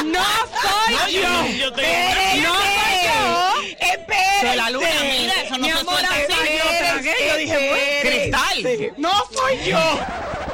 [0.05, 0.23] ¡No
[0.61, 1.57] soy No, yo!
[1.57, 2.41] yo- te-.
[2.41, 3.75] ¡No soy yo!
[3.79, 4.47] Espérate.
[4.47, 6.21] De la luna, mira, eso no Mi se amor, suelta así.
[6.23, 8.93] espérate, Yo tragué, yo dije, cristal.
[8.97, 9.99] No soy yo.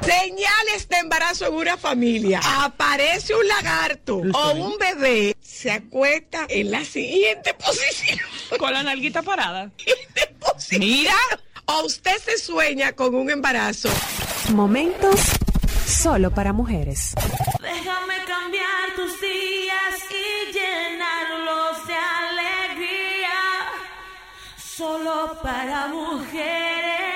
[0.02, 2.40] Señales de embarazo en una familia.
[2.44, 8.20] Aparece un lagarto o un bebé, se acuesta en la siguiente posición.
[8.58, 9.72] Con la nalguita parada.
[10.72, 11.16] Mira.
[11.70, 13.90] O usted se sueña con un embarazo.
[14.54, 15.20] Momentos
[15.86, 17.12] solo para mujeres.
[17.62, 18.87] Déjame cambiar
[24.78, 27.07] Solo para mujeres.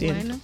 [0.00, 0.36] Siento.
[0.36, 0.40] Bueno,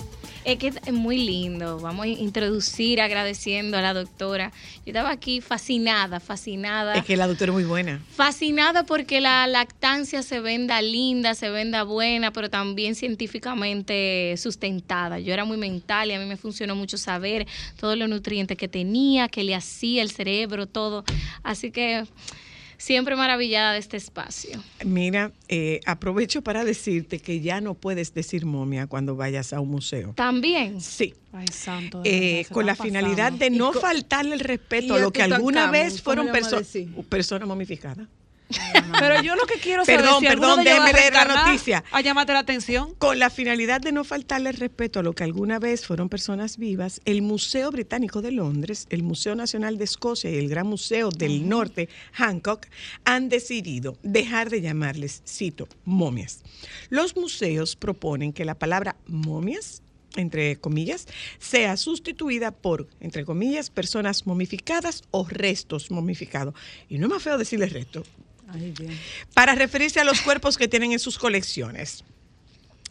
[0.47, 1.81] es que es muy lindo.
[1.81, 4.53] Vamos a introducir agradeciendo a la doctora.
[4.77, 6.95] Yo estaba aquí fascinada, fascinada.
[6.95, 8.01] Es que la doctora es muy buena.
[8.15, 15.19] Fascinada porque la lactancia se venda linda, se venda buena, pero también científicamente sustentada.
[15.19, 17.49] Yo era muy mental y a mí me funcionó mucho saber
[17.81, 21.05] todos los nutrientes que tenía, que le hacía el cerebro, todo.
[21.43, 22.05] Así que
[22.79, 24.63] siempre maravillada de este espacio.
[24.85, 29.71] Mira, eh, aprovecho para decirte que ya no puedes decir momia cuando vayas a un
[29.71, 30.13] museo.
[30.15, 30.81] También.
[30.81, 31.15] Sí.
[31.33, 32.03] Ay, santo.
[32.03, 35.71] de Eh, verdad, con la finalidad de no faltarle el respeto a lo que alguna
[35.71, 38.07] vez ¿cómo fueron perso- personas momificadas.
[38.99, 41.85] Pero yo lo que quiero saber Perdón, si perdón, déjeme leer la noticia.
[41.91, 42.95] A llamarte la atención.
[42.95, 47.01] Con la finalidad de no faltarle respeto a lo que alguna vez fueron personas vivas,
[47.05, 51.49] el Museo Británico de Londres, el Museo Nacional de Escocia y el Gran Museo del
[51.49, 52.67] Norte, Hancock,
[53.05, 56.43] han decidido dejar de llamarles, cito, momias.
[56.89, 59.83] Los museos proponen que la palabra momias
[60.17, 61.07] entre comillas,
[61.39, 66.55] sea sustituida por, entre comillas, personas momificadas o restos momificados.
[66.89, 67.71] Y no es más feo decirles
[69.35, 72.05] para referirse a los cuerpos que tienen en sus colecciones.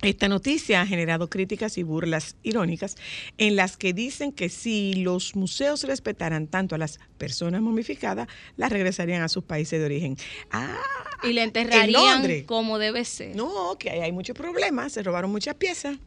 [0.01, 2.95] Esta noticia ha generado críticas y burlas irónicas
[3.37, 8.27] en las que dicen que si los museos respetaran tanto a las personas momificadas,
[8.57, 10.17] las regresarían a sus países de origen.
[10.51, 10.77] Ah,
[11.23, 12.43] Y ¿en enterrarían Londres?
[12.45, 13.35] como debe ser.
[13.35, 15.97] No, que ahí hay muchos problemas, se robaron muchas piezas.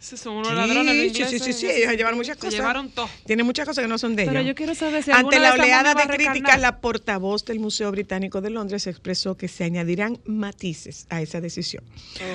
[0.00, 1.42] Esos son unos Sí, ladrones los sí, ingleses.
[1.42, 2.54] sí, sí, sí, ellos llevaron muchas Se cosas.
[2.54, 3.08] llevaron todo.
[3.26, 4.48] Tienen muchas cosas que no son de Pero ellos.
[4.48, 6.32] yo quiero saber si Ante la de oleada de reencarnar.
[6.32, 11.42] críticas, la portavoz del Museo Británico de Londres expresó que se añadirán matices a esa
[11.42, 11.84] decisión.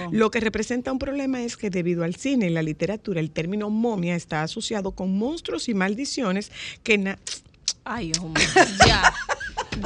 [0.06, 0.10] Oh.
[0.12, 3.72] Lo que representa un problema es que debido al cine y la literatura, el término
[3.72, 6.52] momia está asociado con monstruos y maldiciones
[6.84, 7.00] que...
[7.00, 7.18] na-
[7.84, 8.44] Ay, hombre,
[8.88, 9.12] ya.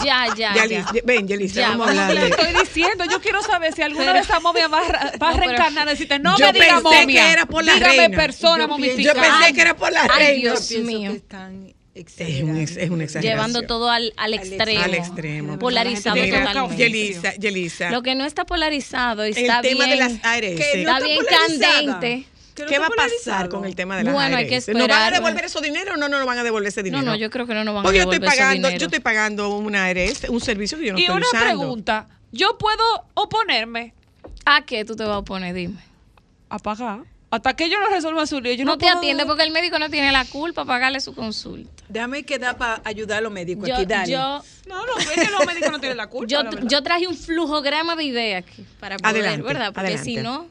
[0.03, 1.01] Ya, ya, Yalis, ya.
[1.03, 4.17] ven, Yelisa, Ya, vamos a hablar Le estoy diciendo, yo quiero saber si alguna Pero-
[4.17, 4.81] de esas momias va,
[5.21, 5.87] va a reencarnar.
[5.87, 7.23] Decirte, no Yo me diga pensé momia.
[7.23, 8.17] que era por la dígame reina.
[8.17, 9.13] persona Yo momificada.
[9.15, 10.41] Yo pensé que era por la Ay, reina.
[10.51, 11.11] Dios Pienso mío.
[11.11, 13.21] que están Es, un es una exageración.
[13.21, 14.83] Llevando todo al, al extremo.
[14.83, 15.59] Al extremo.
[15.59, 16.77] Polarizado Mira, totalmente.
[16.77, 17.89] Yelisa, Yelisa.
[17.91, 20.41] Lo que no está polarizado y el está tema bien, de las ARS.
[20.41, 21.73] Que no está está bien polarizada.
[21.99, 22.27] candente.
[22.65, 24.91] Que no ¿Qué va a pasar con el tema de las Bueno, hay ¿Nos van
[24.91, 27.03] a devolver esos dinero o no nos van a devolver ese dinero?
[27.03, 28.79] No, no, yo creo que no nos van a Porque yo estoy devolver pagando, dineros.
[28.79, 31.45] yo estoy pagando una ARS, un servicio que yo no y estoy una usando.
[31.59, 32.83] pregunta, ¿yo puedo
[33.13, 33.93] oponerme
[34.45, 35.53] ¿A qué tú te vas a oponer?
[35.53, 35.79] Dime.
[36.49, 37.01] a pagar?
[37.31, 39.51] Hasta que yo no resuelva su lío, yo no, no, te puedo- atiende porque el
[39.51, 41.83] médico no tiene la culpa para pagarle su consulta.
[41.87, 44.11] Déjame quedar para ayudar a los médicos Yo, aquí, dale.
[44.11, 46.41] yo, No, no, es que los médicos no tienen la culpa.
[46.43, 49.65] la yo traje un flujograma de ideas aquí para poder, Adelante, ¿verdad?
[49.67, 50.03] Porque adelante.
[50.05, 50.47] si no,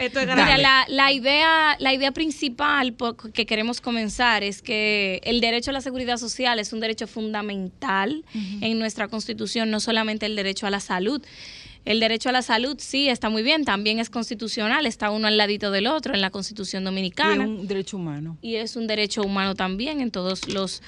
[0.00, 0.62] Esto es Mira, grave.
[0.62, 2.96] la, la idea, la idea principal
[3.34, 8.24] que queremos comenzar es que el derecho a la seguridad social es un derecho fundamental
[8.60, 11.22] en nuestra constitución, no solamente el derecho a la salud.
[11.86, 15.38] El derecho a la salud sí está muy bien, también es constitucional, está uno al
[15.38, 18.36] ladito del otro en la constitución Y es dominicana un derecho humano.
[18.42, 20.82] y es un derecho humano también en todos los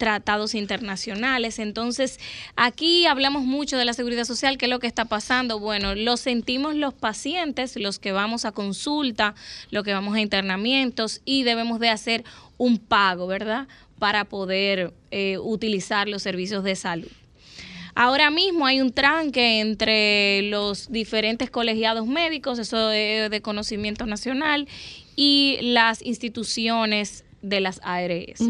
[0.00, 1.58] tratados internacionales.
[1.58, 2.18] Entonces,
[2.56, 5.60] aquí hablamos mucho de la seguridad social, qué es lo que está pasando.
[5.60, 9.34] Bueno, lo sentimos los pacientes, los que vamos a consulta,
[9.70, 12.24] los que vamos a internamientos y debemos de hacer
[12.56, 13.68] un pago, ¿verdad?
[13.98, 17.10] Para poder eh, utilizar los servicios de salud.
[17.94, 24.66] Ahora mismo hay un tranque entre los diferentes colegiados médicos, eso es de conocimiento nacional,
[25.14, 28.40] y las instituciones de las ARS.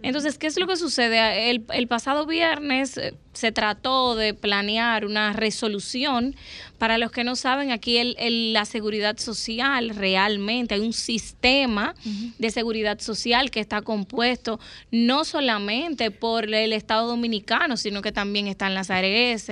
[0.00, 1.50] Entonces, ¿qué es lo que sucede?
[1.50, 6.36] El, el pasado viernes eh, se trató de planear una resolución.
[6.78, 11.96] Para los que no saben, aquí el- el- la seguridad social realmente, hay un sistema
[12.38, 14.60] de seguridad social que está compuesto
[14.92, 19.50] no solamente por el Estado Dominicano, sino que también están las ARS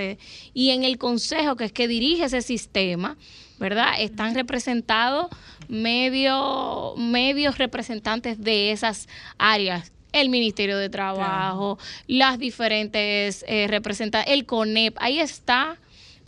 [0.53, 3.17] y en el Consejo, que es que dirige ese sistema.
[3.59, 3.93] ¿verdad?
[3.99, 5.27] Están representados
[5.67, 9.07] medio, medios representantes de esas
[9.39, 9.91] áreas.
[10.13, 11.77] El Ministerio de Trabajo,
[12.07, 15.77] las diferentes eh, representantes, el CONEP, ahí está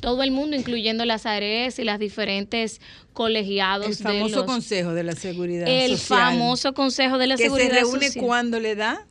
[0.01, 2.79] todo el mundo, incluyendo las ARS y las diferentes
[3.13, 3.87] colegiados.
[3.87, 6.19] El de famoso los- Consejo de la Seguridad el Social.
[6.31, 8.25] famoso Consejo de la que Seguridad se reúne Social.
[8.25, 9.05] cuando le da.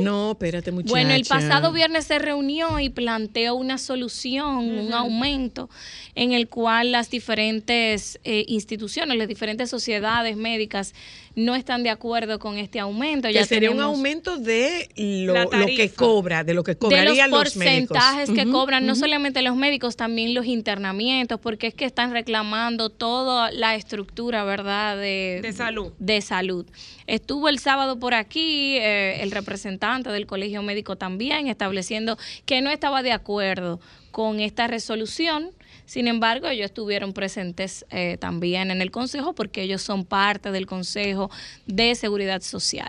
[0.00, 0.90] No, espérate, muchacha.
[0.92, 5.70] Bueno, el pasado viernes se reunió y planteó una solución, un aumento,
[6.14, 10.94] en el cual las diferentes eh, instituciones, las diferentes sociedades médicas
[11.34, 13.28] no están de acuerdo con este aumento.
[13.28, 15.34] Que Ya sería un aumento de lo,
[15.66, 17.96] que cobra, de lo que de cobrarían los los, médicos.
[17.96, 22.90] porcentajes que cobran no solamente los médicos, también los internamientos, porque es que están reclamando
[22.90, 24.96] toda la estructura, ¿verdad?
[24.96, 25.92] De, De salud.
[25.98, 26.66] De salud.
[27.06, 32.70] Estuvo el sábado por aquí eh, el representante del Colegio Médico también estableciendo que no
[32.70, 33.80] estaba de acuerdo
[34.10, 35.50] con esta resolución.
[35.92, 40.64] Sin embargo, ellos estuvieron presentes eh, también en el Consejo porque ellos son parte del
[40.64, 41.30] Consejo
[41.66, 42.88] de Seguridad Social.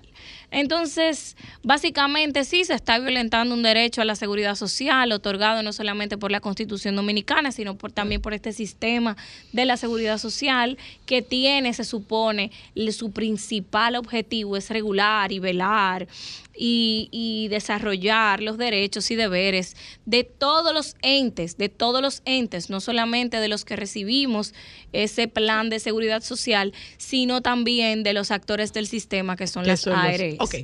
[0.51, 6.17] Entonces, básicamente sí se está violentando un derecho a la seguridad social otorgado no solamente
[6.17, 9.17] por la Constitución Dominicana, sino por, también por este sistema
[9.51, 12.51] de la seguridad social que tiene, se supone,
[12.93, 16.07] su principal objetivo es regular y velar
[16.55, 19.75] y, y desarrollar los derechos y deberes
[20.05, 24.53] de todos los entes, de todos los entes, no solamente de los que recibimos
[24.91, 29.81] ese plan de seguridad social, sino también de los actores del sistema que son las
[29.81, 30.35] son los- ARS.
[30.39, 30.55] Ok.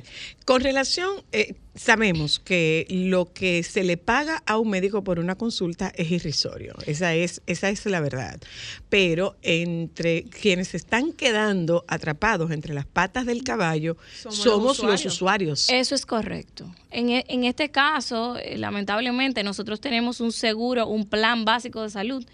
[0.44, 5.36] Con relación, eh, sabemos que lo que se le paga a un médico por una
[5.36, 6.74] consulta es irrisorio.
[6.86, 8.40] Esa es, esa es la verdad.
[8.88, 15.04] Pero entre quienes se están quedando atrapados entre las patas del caballo Somos somos, los
[15.04, 15.68] los usuarios.
[15.70, 16.72] Eso es correcto.
[16.90, 21.90] En, e- en este caso, eh, lamentablemente, nosotros tenemos un seguro, un plan básico de
[21.90, 22.24] salud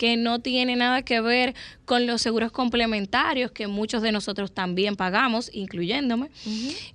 [0.00, 4.96] que no tiene nada que ver con los seguros complementarios que muchos de nosotros también
[4.96, 6.30] pagamos, incluyéndome.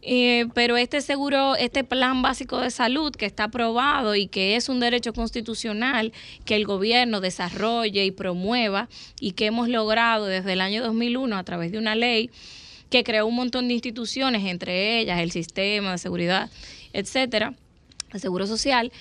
[0.01, 4.69] Eh, pero este seguro, este plan básico de salud que está aprobado y que es
[4.69, 6.13] un derecho constitucional
[6.45, 11.43] que el gobierno desarrolle y promueva y que hemos logrado desde el año 2001 a
[11.43, 12.31] través de una ley
[12.89, 16.49] que creó un montón de instituciones, entre ellas el sistema de seguridad,
[16.91, 17.53] etcétera,
[18.13, 18.91] el seguro social.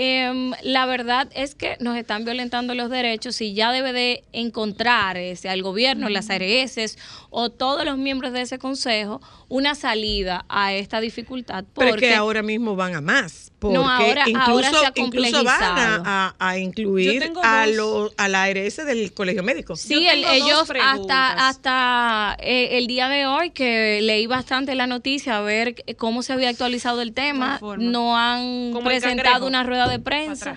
[0.00, 5.16] Em, la verdad es que nos están violentando los derechos y ya debe de encontrar
[5.16, 6.96] ese, al gobierno, las ARS
[7.30, 11.64] o todos los miembros de ese consejo una salida a esta dificultad.
[11.74, 13.50] Pero es Porque que ahora mismo van a más.
[13.58, 17.74] Porque No, ahora- incluso, ahora se ha incluso van a, a- a incluir a, dos-
[17.76, 19.74] lo- a la ARS del colegio médico.
[19.74, 25.38] Sí, el- ellos hasta, hasta eh, el día de hoy que leí bastante la noticia
[25.38, 30.56] a ver cómo se había actualizado el tema, no han presentado una rueda de prensa.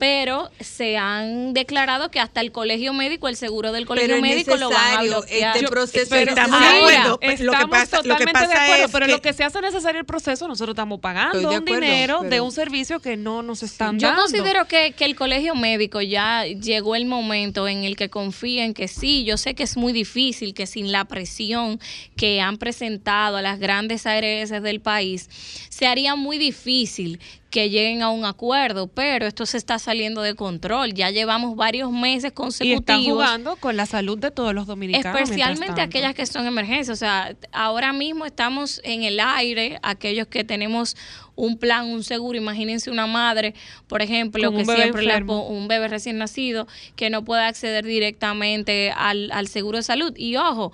[0.00, 4.22] Pero se han declarado que hasta el colegio médico, el seguro del colegio Pero es
[4.22, 5.56] médico lo van a necesario bloquear.
[5.56, 7.08] este proceso pero es estamos de acuerdo.
[7.10, 9.32] Lo que Estamos pasa- lo que totalmente pasa de acuerdo, es pero que- lo que
[9.34, 13.42] se hace necesario el proceso, nosotros estamos pagando un dinero de un servicio que no
[13.42, 14.22] nos están Yo dando.
[14.22, 18.88] considero que, que el colegio médico ya llegó el momento en el que confíen que
[18.88, 21.78] sí, yo sé que es muy difícil, que sin la presión
[22.16, 25.28] que han presentado a las grandes ARS del país,
[25.68, 27.20] se haría muy difícil
[27.50, 30.94] que lleguen a un acuerdo, pero esto se está saliendo de control.
[30.94, 33.24] Ya llevamos varios meses y están consecutivos.
[33.24, 35.20] jugando con la salud de todos los dominicanos.
[35.20, 36.90] Especialmente aquellas que son emergencias.
[36.90, 40.96] O sea, ahora mismo estamos en el aire, aquellos que tenemos
[41.34, 42.38] un plan, un seguro.
[42.38, 43.54] Imagínense una madre,
[43.88, 49.30] por ejemplo, que siempre le un bebé recién nacido, que no puede acceder directamente al,
[49.32, 50.12] al seguro de salud.
[50.16, 50.72] Y ojo,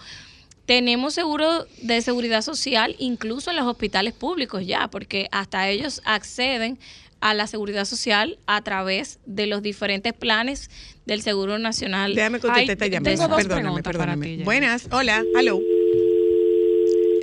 [0.67, 6.79] tenemos seguro de seguridad social incluso en los hospitales públicos ya, porque hasta ellos acceden
[7.21, 10.71] a la seguridad social a través de los diferentes planes
[11.07, 12.15] del Seguro Nacional.
[12.15, 13.29] Déjame contestar Ay, esta tengo llamada.
[13.29, 14.37] dos Perdóname, preguntas para perdóname.
[14.39, 14.43] ti.
[14.45, 15.61] Buenas, hola, hello.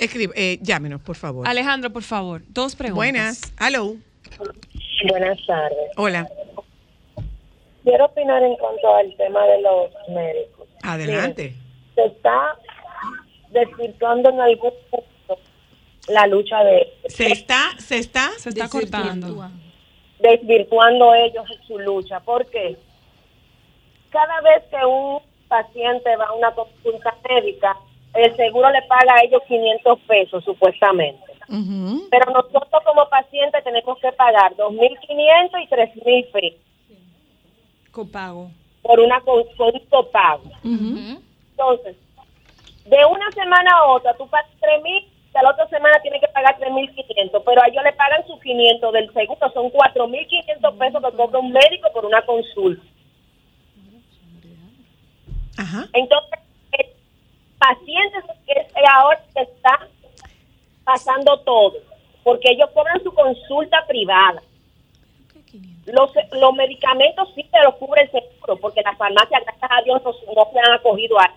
[0.00, 1.46] Escribe, eh, llámenos, por favor.
[1.46, 2.96] Alejandro, por favor, dos preguntas.
[2.96, 3.94] Buenas, hello.
[5.08, 5.78] Buenas tardes.
[5.96, 6.28] Hola,
[7.84, 10.66] Quiero opinar en cuanto al tema de los médicos.
[10.82, 11.54] adelante.
[11.94, 12.58] Se está
[13.54, 15.40] desvirtuando en algún punto
[16.08, 19.48] la lucha de Se está, se está, se está cortando.
[20.18, 22.20] desvirtuando ellos su lucha.
[22.20, 22.76] ¿Por qué?
[24.10, 27.76] Cada vez que un paciente va a una consulta médica,
[28.14, 31.22] el seguro le paga a ellos 500 pesos supuestamente.
[32.10, 36.60] Pero nosotros como pacientes tenemos que pagar 2.500 y 3.000 pesos
[37.90, 38.50] Copago.
[38.82, 40.44] por una con- un copago.
[40.62, 41.96] Entonces,
[42.84, 45.04] de una semana a otra, tú pagas 3.000,
[45.34, 48.40] y a la otra semana tienes que pagar 3.500, pero a ellos le pagan sus
[48.40, 52.84] 500 del seguro, son 4.500 pesos que cobra un médico por una consulta.
[55.92, 56.38] Entonces,
[56.72, 56.86] el
[57.58, 59.88] paciente es es ahora que está
[60.84, 61.74] pasando todo,
[62.22, 64.42] porque ellos cobran su consulta privada.
[65.86, 70.02] Los, los medicamentos sí se los cubre el seguro, porque las farmacias, gracias a Dios,
[70.02, 71.30] no, no se han acogido a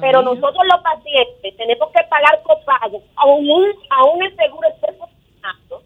[0.00, 5.82] Pero nosotros los pacientes tenemos que pagar copago, aún, un- aún el seguro esté funcionando.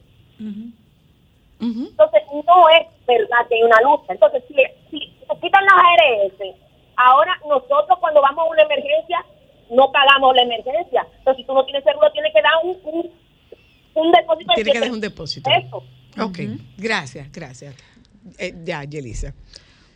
[1.89, 4.13] Entonces, no es verdad que hay una lucha.
[4.13, 4.55] Entonces, si,
[4.91, 6.55] si nos quitan las ARS,
[6.97, 9.25] ahora nosotros cuando vamos a una emergencia,
[9.71, 11.07] no pagamos la emergencia.
[11.19, 13.11] Entonces, si tú no tienes seguro, tienes que dar un, un,
[13.95, 15.51] un depósito de Tiene que dejar un depósito.
[15.51, 15.83] pesos.
[16.21, 16.39] Ok,
[16.77, 17.75] gracias, gracias.
[18.39, 19.35] Eh, ya, Yelisa.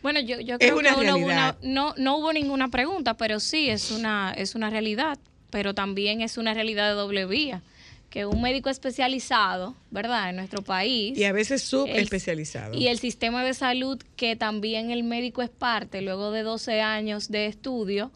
[0.03, 3.69] Bueno, yo, yo creo una que no una- no, no hubo ninguna pregunta, pero sí
[3.69, 5.17] es una, es una realidad,
[5.49, 7.61] pero también es una realidad de doble vía,
[8.09, 11.17] que un médico especializado, ¿verdad?, en nuestro país.
[11.17, 12.75] Y a veces subespecializado.
[12.75, 17.29] Y el sistema de salud, que también el médico es parte, luego de 12 años
[17.29, 18.11] de estudio,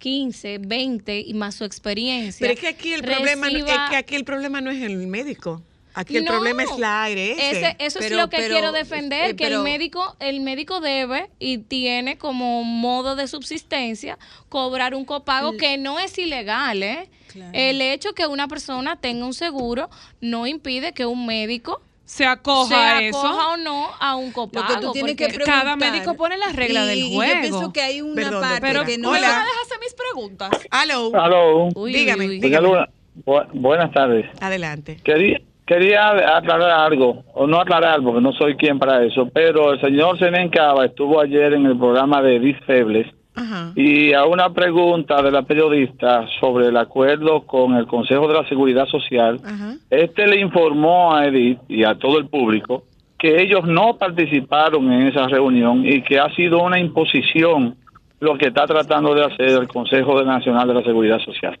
[0.00, 2.40] 15, 20 y más su experiencia.
[2.44, 5.62] Pero es que aquí el problema es que aquí el problema no es el médico.
[5.94, 6.32] Aquí el No.
[6.32, 7.16] problema es la ARS.
[7.16, 10.40] Ese- eso es Pero- lo que pero- quiero defender, eh, que pero- el médico, el
[10.40, 14.18] médico debe y tiene como modo de subsistencia
[14.48, 17.08] cobrar un copago que no es ilegal, ¿eh?
[17.52, 19.88] El hecho que una persona tenga un seguro
[20.20, 23.18] no impide que un médico se acoja se a eso.
[23.18, 24.68] acoja o no a un copago.
[24.68, 25.26] Lo que tú tienes que.
[25.38, 27.40] Cada médico pone las reglas del y yo juego.
[27.40, 28.86] pienso que hay una Perdón, parte doctora.
[28.86, 29.28] que no ¿Me Hola.
[29.28, 30.50] van a dejar hacer mis preguntas?
[30.70, 31.10] Aló.
[31.14, 31.68] Aló.
[31.86, 32.68] dígame, Doña dígame.
[32.68, 32.88] Luna,
[33.24, 34.26] bu- buenas tardes.
[34.40, 35.00] Adelante.
[35.02, 39.80] Quería, quería aclarar algo, o no aclarar porque no soy quien para eso, pero el
[39.80, 43.72] señor Zenén Cava estuvo ayer en el programa de Edith Febles Ajá.
[43.74, 48.48] y a una pregunta de la periodista sobre el acuerdo con el Consejo de la
[48.48, 49.74] Seguridad Social, Ajá.
[49.90, 52.84] este le informó a Edith y a todo el público
[53.18, 57.76] que ellos no participaron en esa reunión y que ha sido una imposición
[58.20, 61.58] lo que está tratando de hacer el Consejo Nacional de la Seguridad Social.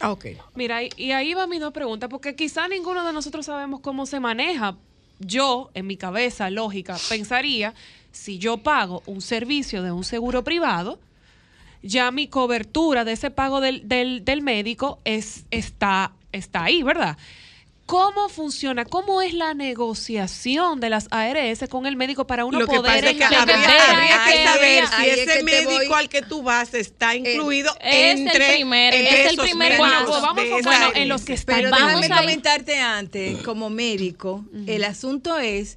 [0.00, 0.26] Ah, ok.
[0.54, 4.18] Mira, y, ahí va mi dos preguntas, porque quizá ninguno de nosotros sabemos cómo se
[4.18, 4.76] maneja.
[5.18, 7.74] Yo, en mi cabeza lógica, pensaría,
[8.10, 10.98] si yo pago un servicio de un seguro privado,
[11.82, 17.18] ya mi cobertura de ese pago del, del, del médico es, está, está ahí, ¿verdad?
[17.90, 18.84] ¿Cómo funciona?
[18.84, 22.94] ¿Cómo es la negociación de las ARS con el médico para uno Lo que poder
[23.02, 23.56] pasa es que entender?
[23.56, 27.72] habría, habría que saber si es ese médico voy- al que tú vas está incluido
[27.80, 30.14] es el entre, primer- entre es el esos primer médicos paso.
[30.14, 31.02] de Vamos a esa enfocarnos área.
[31.02, 31.56] en los que están.
[31.56, 35.76] Pero Vamos déjame a comentarte antes, como médico, el asunto es,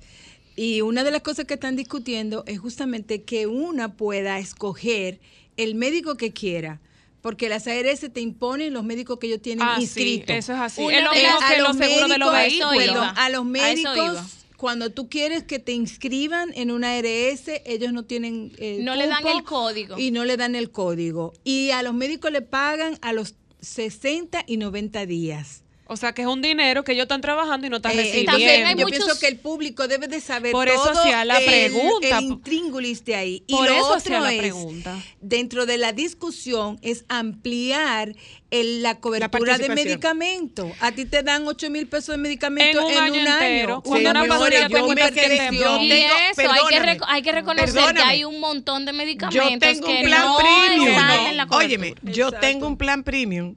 [0.55, 5.19] y una de las cosas que están discutiendo es justamente que una pueda escoger
[5.57, 6.79] el médico que quiera.
[7.23, 10.35] Porque las ARS te imponen los médicos que ellos tienen Ah, sí, inscritos.
[10.35, 10.81] eso es así.
[10.81, 12.75] Una Es lo mismo que los seguros de los vehículos.
[12.77, 14.17] Perdón, a los A médicos,
[14.57, 19.07] cuando tú quieres que te inscriban en una ARS, ellos no tienen eh, No le
[19.07, 19.97] dan el código.
[19.97, 21.31] Y no le dan el código.
[21.45, 25.62] Y a los médicos le pagan a los 60 y 90 días.
[25.93, 28.31] O sea, que es un dinero que ellos están trabajando y no están Eh, recibiendo.
[28.31, 31.23] también hay yo muchos- pienso que el público debe de saber Por eso todo hacía
[31.23, 32.17] la el- pregunta.
[32.17, 33.43] el intríngulis de ahí.
[33.47, 34.97] Y Por lo eso otro hacía la es, pregunta.
[35.21, 38.15] dentro de la discusión, es ampliar
[38.51, 40.71] el- la cobertura de medicamentos.
[40.79, 43.73] A ti te dan 8 mil pesos de medicamentos En un en, año un entero.
[43.75, 43.81] año.
[43.81, 47.21] Cuando una Señores, persona yo tengo me quedé- yo Y tengo- eso, hay que, hay
[47.23, 47.99] que reconocer perdóname.
[47.99, 50.87] que hay un montón de medicamentos Yo tengo que un plan no premium.
[50.89, 51.65] están en la cobertura.
[51.65, 53.55] Óyeme, yo tengo un plan premium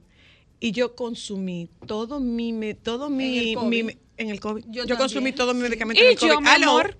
[0.59, 3.83] y yo consumí todo mi, me- todo mi, el COVID.
[3.83, 4.63] mi- en el COVID.
[4.69, 5.67] Yo, Yo consumí todo mi sí.
[5.69, 6.29] medicamento en Y el COVID.
[6.31, 6.95] yo, mi amor,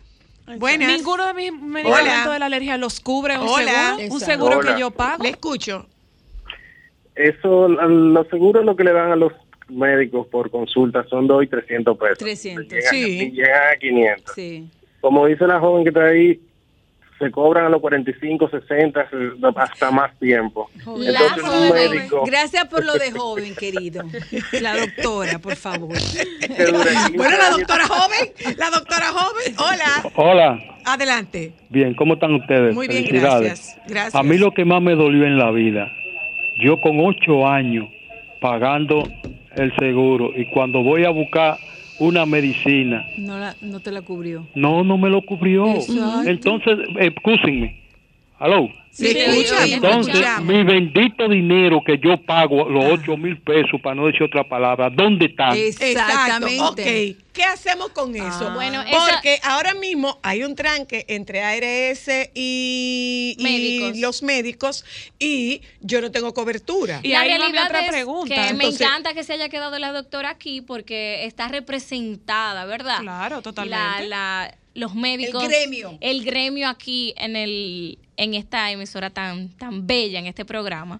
[0.59, 0.91] Buenas.
[0.97, 2.33] ninguno de mis medicamentos Hola.
[2.33, 3.95] de la alergia los cubre un Hola.
[3.97, 4.73] seguro, un seguro Hola.
[4.75, 5.23] que yo pago.
[5.23, 5.87] Le escucho.
[7.15, 9.33] Eso, los seguros lo que le dan a los
[9.69, 12.17] médicos por consulta son 2 y 300 pesos.
[12.19, 13.19] 300, Llegan, sí.
[13.19, 14.35] y llegan a 500.
[14.35, 14.69] Sí.
[15.01, 16.39] Como dice la joven que está ahí,
[17.19, 20.69] se cobran a los 45, 60, se- hasta más tiempo.
[20.77, 24.03] Entonces, un médico Gracias por lo de joven, querido.
[24.61, 25.97] La doctora, por favor.
[25.97, 29.55] que dure 15 Bueno, la doctora joven, la doctora joven.
[29.57, 30.11] Hola.
[30.15, 31.51] Hola, Adelante.
[31.69, 32.73] bien, ¿cómo están ustedes?
[32.75, 33.77] Muy bien, gracias.
[33.87, 34.15] Gracias.
[34.15, 35.91] A mí lo que más me dolió en la vida,
[36.63, 37.87] yo con ocho años
[38.41, 39.03] pagando
[39.55, 41.57] el seguro y cuando voy a buscar
[41.99, 44.45] una medicina, No, la, no te la cubrió.
[44.55, 45.67] no, no me lo cubrió.
[45.67, 46.29] Exacto.
[46.29, 47.86] Entonces, excúsenme.
[48.39, 48.69] ¿Aló?
[48.91, 52.69] Sí, escucha, Entonces, mi bendito dinero que yo pago, Ah.
[52.69, 55.55] los ocho mil pesos, para no decir otra palabra, ¿dónde están?
[55.55, 56.55] Exactamente.
[56.55, 56.71] Exacto.
[57.21, 57.31] Ok.
[57.33, 58.47] ¿Qué hacemos con eso?
[58.49, 58.53] Ah.
[58.55, 63.97] Bueno, esa- Porque ahora mismo hay un tranque entre ARS y, y Médicos.
[63.99, 64.85] los médicos
[65.19, 66.99] y yo no tengo cobertura.
[67.03, 68.47] Y la ahí realidad otra es pregunta.
[68.47, 72.99] que me encanta que se haya quedado la doctora aquí porque está representada, ¿verdad?
[73.01, 74.07] Claro, totalmente.
[74.07, 75.43] La, la- los médicos.
[75.43, 75.97] El gremio.
[76.01, 80.99] El gremio aquí en el en esta emisora tan tan bella en este programa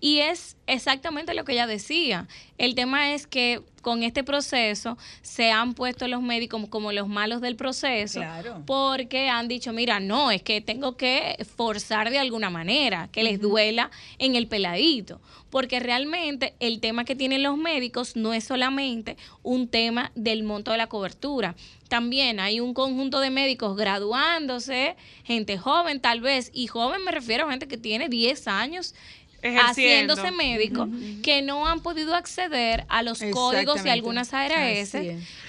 [0.00, 2.28] y es exactamente lo que ella decía.
[2.58, 7.40] El tema es que con este proceso se han puesto los médicos como los malos
[7.40, 8.62] del proceso Claro.
[8.66, 13.40] porque han dicho, mira, no, es que tengo que forzar de alguna manera, que les
[13.40, 19.16] duela en el peladito, porque realmente el tema que tienen los médicos no es solamente
[19.42, 21.54] un tema del monto de la cobertura.
[21.88, 27.46] También hay un conjunto de médicos graduándose, gente joven tal vez, y joven me refiero
[27.46, 28.94] a gente que tiene 10 años
[29.40, 30.14] Ejerciendo.
[30.14, 30.88] haciéndose médico
[31.22, 34.94] que no han podido acceder a los códigos de algunas ARS, es.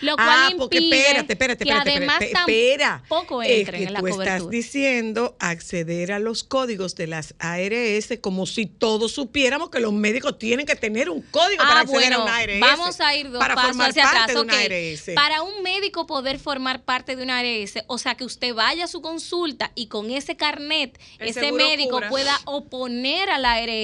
[0.01, 3.99] lo cual Ah, impide espérate, espérate, que espérate, además tampoco Es entren que en la
[3.99, 4.51] tú estás cobertura.
[4.51, 10.37] diciendo acceder a los códigos de las ARS como si todos supiéramos que los médicos
[10.37, 12.59] tienen que tener un código para Ah, acceder bueno, a una ARS.
[12.59, 14.35] vamos a ir dos para pasos formar hacia parte atrás.
[14.35, 14.59] de una.
[14.59, 15.11] ARS.
[15.15, 18.87] Para un médico poder formar parte de una ARS, o sea, que usted vaya a
[18.87, 23.78] su consulta y con ese carnet, El ese médico pueda oponer a la ARS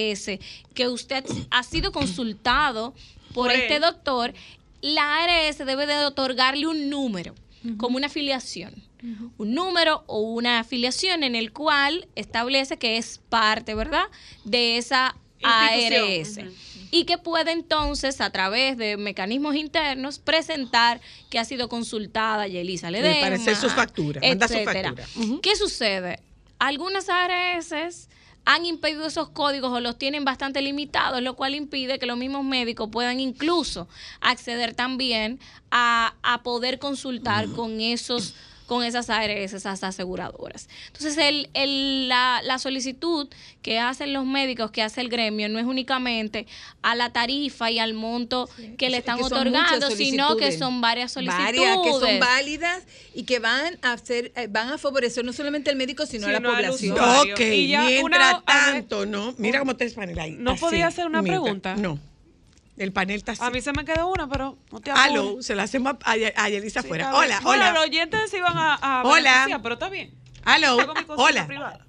[0.74, 2.94] que usted ha sido consultado
[3.34, 3.82] por, Por este él.
[3.82, 4.32] doctor,
[4.80, 7.34] la ARS debe de otorgarle un número,
[7.76, 8.82] como una afiliación.
[9.38, 14.04] Un número o una afiliación en el cual establece que es parte, ¿verdad?,
[14.44, 16.40] de esa ARS
[16.90, 21.00] y que puede entonces a través de mecanismos internos presentar
[21.30, 24.94] que ha sido consultada Yelisa Me Ledesma, parece su factura, manda su etcétera.
[24.94, 25.38] factura.
[25.42, 26.20] ¿Qué sucede?
[26.58, 28.08] Algunas ARS
[28.46, 32.44] han impedido esos códigos o los tienen bastante limitados, lo cual impide que los mismos
[32.44, 33.88] médicos puedan incluso
[34.20, 35.40] acceder también
[35.70, 38.34] a, a poder consultar con esos
[38.66, 40.68] con esas ARS, esas aseguradoras.
[40.88, 43.28] Entonces, el, el- la, la solicitud
[43.62, 46.46] que hacen los médicos, que hace el gremio, no es únicamente
[46.82, 50.80] a la tarifa y al monto que le Es están que otorgando, sino que son
[50.80, 51.44] varias solicitudes.
[51.44, 52.82] Varias que son válidas
[53.14, 56.32] y que van a hacer, eh, van a favorecer no solamente al médico, sino a
[56.32, 56.96] la población.
[56.98, 59.34] Ok, Y ya mientras una- tanto, ¿no?
[59.38, 60.36] Mira cómo está el panel ahí.
[60.38, 61.76] ¿No Así, podía hacer una pregunta?
[61.76, 61.98] No.
[62.76, 63.42] El panel está así.
[63.42, 65.46] A mí se me quedó una, pero no te Aló, apures.
[65.46, 67.14] se la hacemos a, a, a Yelisa Sí, afuera.
[67.14, 67.72] Hola, Bueno, hola.
[67.72, 69.60] los oyentes se iban a, a Hola.
[69.62, 70.10] pero está bien.
[70.44, 70.76] Aló,
[71.16, 71.46] hola.
[71.46, 71.86] privada.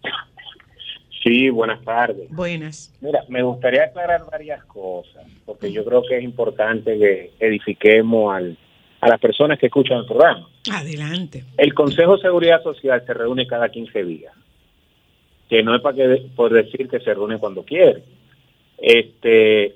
[1.24, 2.30] Sí, buenas tardes.
[2.32, 2.94] Buenas.
[3.02, 8.58] Mira, me gustaría aclarar varias cosas, porque yo creo que es importante que edifiquemos al,
[9.02, 10.48] a las personas que escuchan el programa.
[10.72, 11.44] Adelante.
[11.58, 14.34] El Consejo de Seguridad Social se reúne cada 15 días,
[15.50, 18.04] que no es para que por decir que se reúne cuando quiere.
[18.78, 19.76] Este,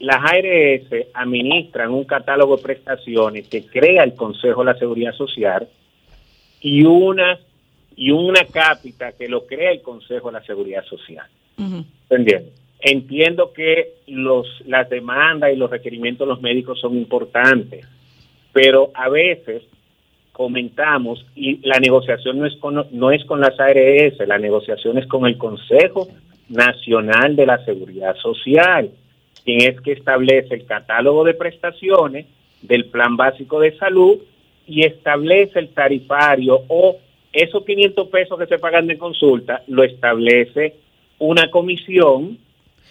[0.00, 5.68] las ARS administran un catálogo de prestaciones que crea el Consejo de la Seguridad Social
[6.60, 7.38] y una
[7.96, 11.26] y una cápita que lo crea el Consejo de la Seguridad Social.
[12.08, 12.52] ¿Entiendes?
[12.80, 17.84] Entiendo que los, las demandas y los requerimientos de los médicos son importantes,
[18.52, 19.64] pero a veces
[20.32, 25.06] comentamos y la negociación no es con, no es con las ARS, la negociación es
[25.08, 26.06] con el Consejo
[26.48, 28.90] Nacional de la Seguridad Social,
[29.48, 32.26] quien es que establece el catálogo de prestaciones
[32.60, 34.18] del Plan Básico de Salud
[34.66, 36.98] y establece el tarifario o
[37.32, 40.74] esos 500 pesos que se pagan de consulta lo establece
[41.18, 42.36] una comisión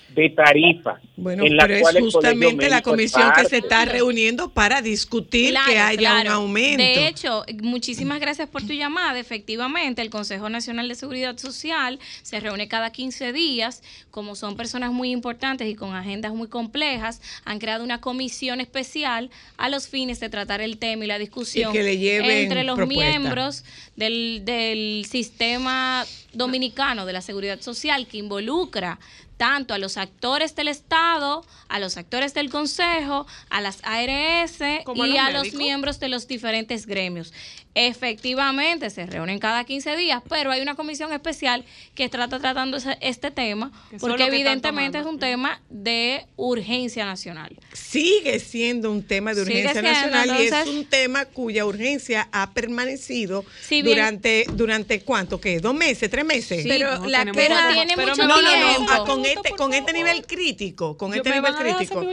[0.10, 4.50] de tarifa Bueno, en la pero cual es justamente la comisión que se está reuniendo
[4.52, 6.84] para discutir Claro, que haya un aumento.
[6.84, 9.20] De hecho, muchísimas gracias por tu llamada.
[9.20, 13.84] Efectivamente, el Consejo Nacional de Seguridad Social se reúne cada 15 días.
[14.12, 19.30] Como son personas muy importantes y con agendas muy complejas, han creado una comisión especial
[19.58, 22.64] a los fines de tratar el tema y la discusión Y que le lleven entre
[22.64, 23.64] los miembros
[23.96, 26.06] del, del sistema
[26.38, 29.00] dominicano de la seguridad social que involucra
[29.38, 35.04] tanto a los actores del Estado, a los actores del Consejo, a las ARS Como
[35.04, 37.34] a y los a los miembros de los diferentes gremios.
[37.76, 43.30] Efectivamente, se reúnen cada 15 días, pero hay una comisión especial que trata tratando este
[43.30, 47.56] tema, Que porque que evidentemente es un tema de urgencia nacional.
[47.74, 52.52] Sigue siendo un tema de urgencia siendo, nacional y es un tema cuya urgencia ha
[52.52, 57.26] permanecido Si bien- durante durante cuánto qué dos meses tres meses Sí, Pero no, la
[57.26, 58.92] Pero tiene no, mucho no, no, tiempo.
[58.92, 62.04] ah, con este con este nivel crítico con este ¿me nivel crítico.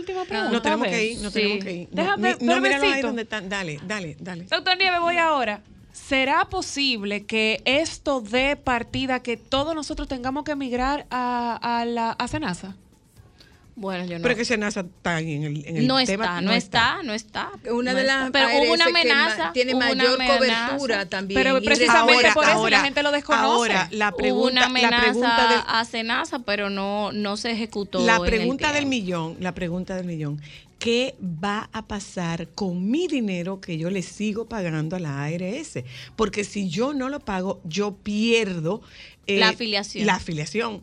[0.50, 1.34] no tenemos que ir no Sí.
[1.40, 1.88] tenemos que ir.
[1.92, 2.54] No, Déjame- no,
[2.92, 3.48] ahí donde están.
[3.48, 4.44] Dale dale dale.
[4.44, 5.60] Doctor Nieves, voy ahora.
[5.92, 12.10] ¿Será posible que esto dé partida que todos nosotros tengamos que emigrar a, a la
[12.10, 12.76] a Senasa?
[13.76, 14.22] Bueno, yo no.
[14.22, 17.02] pero es que Senasa está ahí en el, en el No tema, está, no está,
[17.02, 17.50] no está.
[17.72, 18.20] Una No de está.
[18.20, 19.52] las Pero hubo una amenaza.
[19.52, 20.68] tiene mayor amenaza.
[20.68, 21.40] cobertura también.
[21.42, 23.44] Pero precisamente ahora- por eso ahora- la gente lo desconoce.
[23.44, 27.50] ahora, la pregunta- hubo una la amenaza pregunta del- a Senasa, pero no, no se
[27.50, 28.06] ejecutó.
[28.06, 30.40] La en el pregunta del millón, la pregunta del millón.
[30.78, 35.82] ¿Qué va a pasar con mi dinero que yo le sigo pagando a la ARS?
[36.14, 38.82] Porque si yo no lo pago, yo pierdo
[39.26, 40.06] eh, La afiliación.
[40.06, 40.82] La afiliación.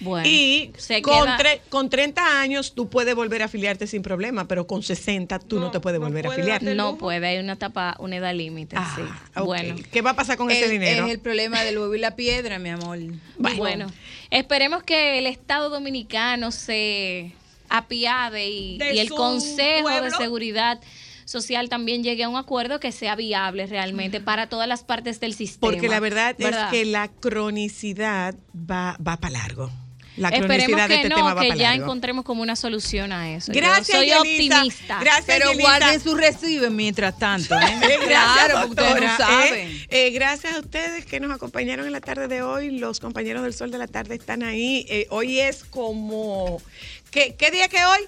[0.00, 4.02] Bueno, y se con, queda- tre- con 30 años tú puedes volver a afiliarte sin
[4.02, 6.62] problema, pero con 60 tú no, te puedes volver a afiliar.
[6.62, 8.76] No puede, hay una etapa, una edad límite.
[8.94, 9.02] sí.
[9.36, 9.46] ok.
[9.46, 9.76] Bueno.
[9.90, 11.06] ¿Qué va a pasar con ese El- dinero?
[11.06, 12.98] Es el problema del huevo y la piedra, mi amor.
[13.38, 13.86] Bueno,
[14.30, 17.32] esperemos que el Estado Dominicano se
[17.68, 20.10] apiade y, el Consejo de.
[20.10, 20.80] Seguridad
[21.24, 25.34] Social también llegue a un acuerdo que sea viable realmente para todas las partes del
[25.34, 25.72] sistema.
[25.72, 26.66] Porque la verdad, ¿verdad?
[26.66, 29.70] es que la cronicidad va, va para largo.
[30.16, 31.84] La Esperemos cronicidad de que este no, tema va que para ya largo.
[31.84, 33.52] encontremos como una solución a eso.
[33.52, 34.56] Yo Gracias, soy Yelisa.
[34.56, 34.98] optimista.
[35.00, 35.68] Gracias, Pero Yelisa.
[35.78, 37.54] guarden su reciben mientras tanto.
[37.54, 37.58] ¿eh?
[37.82, 39.54] Eh, gracias, claro, porque ustedes no doctora, saben.
[39.68, 39.86] eh.
[39.90, 42.70] Eh, gracias a ustedes que nos acompañaron en la tarde de hoy.
[42.70, 44.86] Los compañeros del Sol de la Tarde están ahí.
[44.88, 46.62] Eh, hoy es como...
[47.10, 48.00] ¿Qué, qué día que hoy?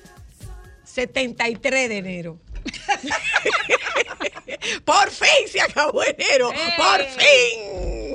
[0.85, 2.39] 73 de enero.
[4.85, 6.51] Por fin se acabó enero.
[6.77, 8.15] Por fin.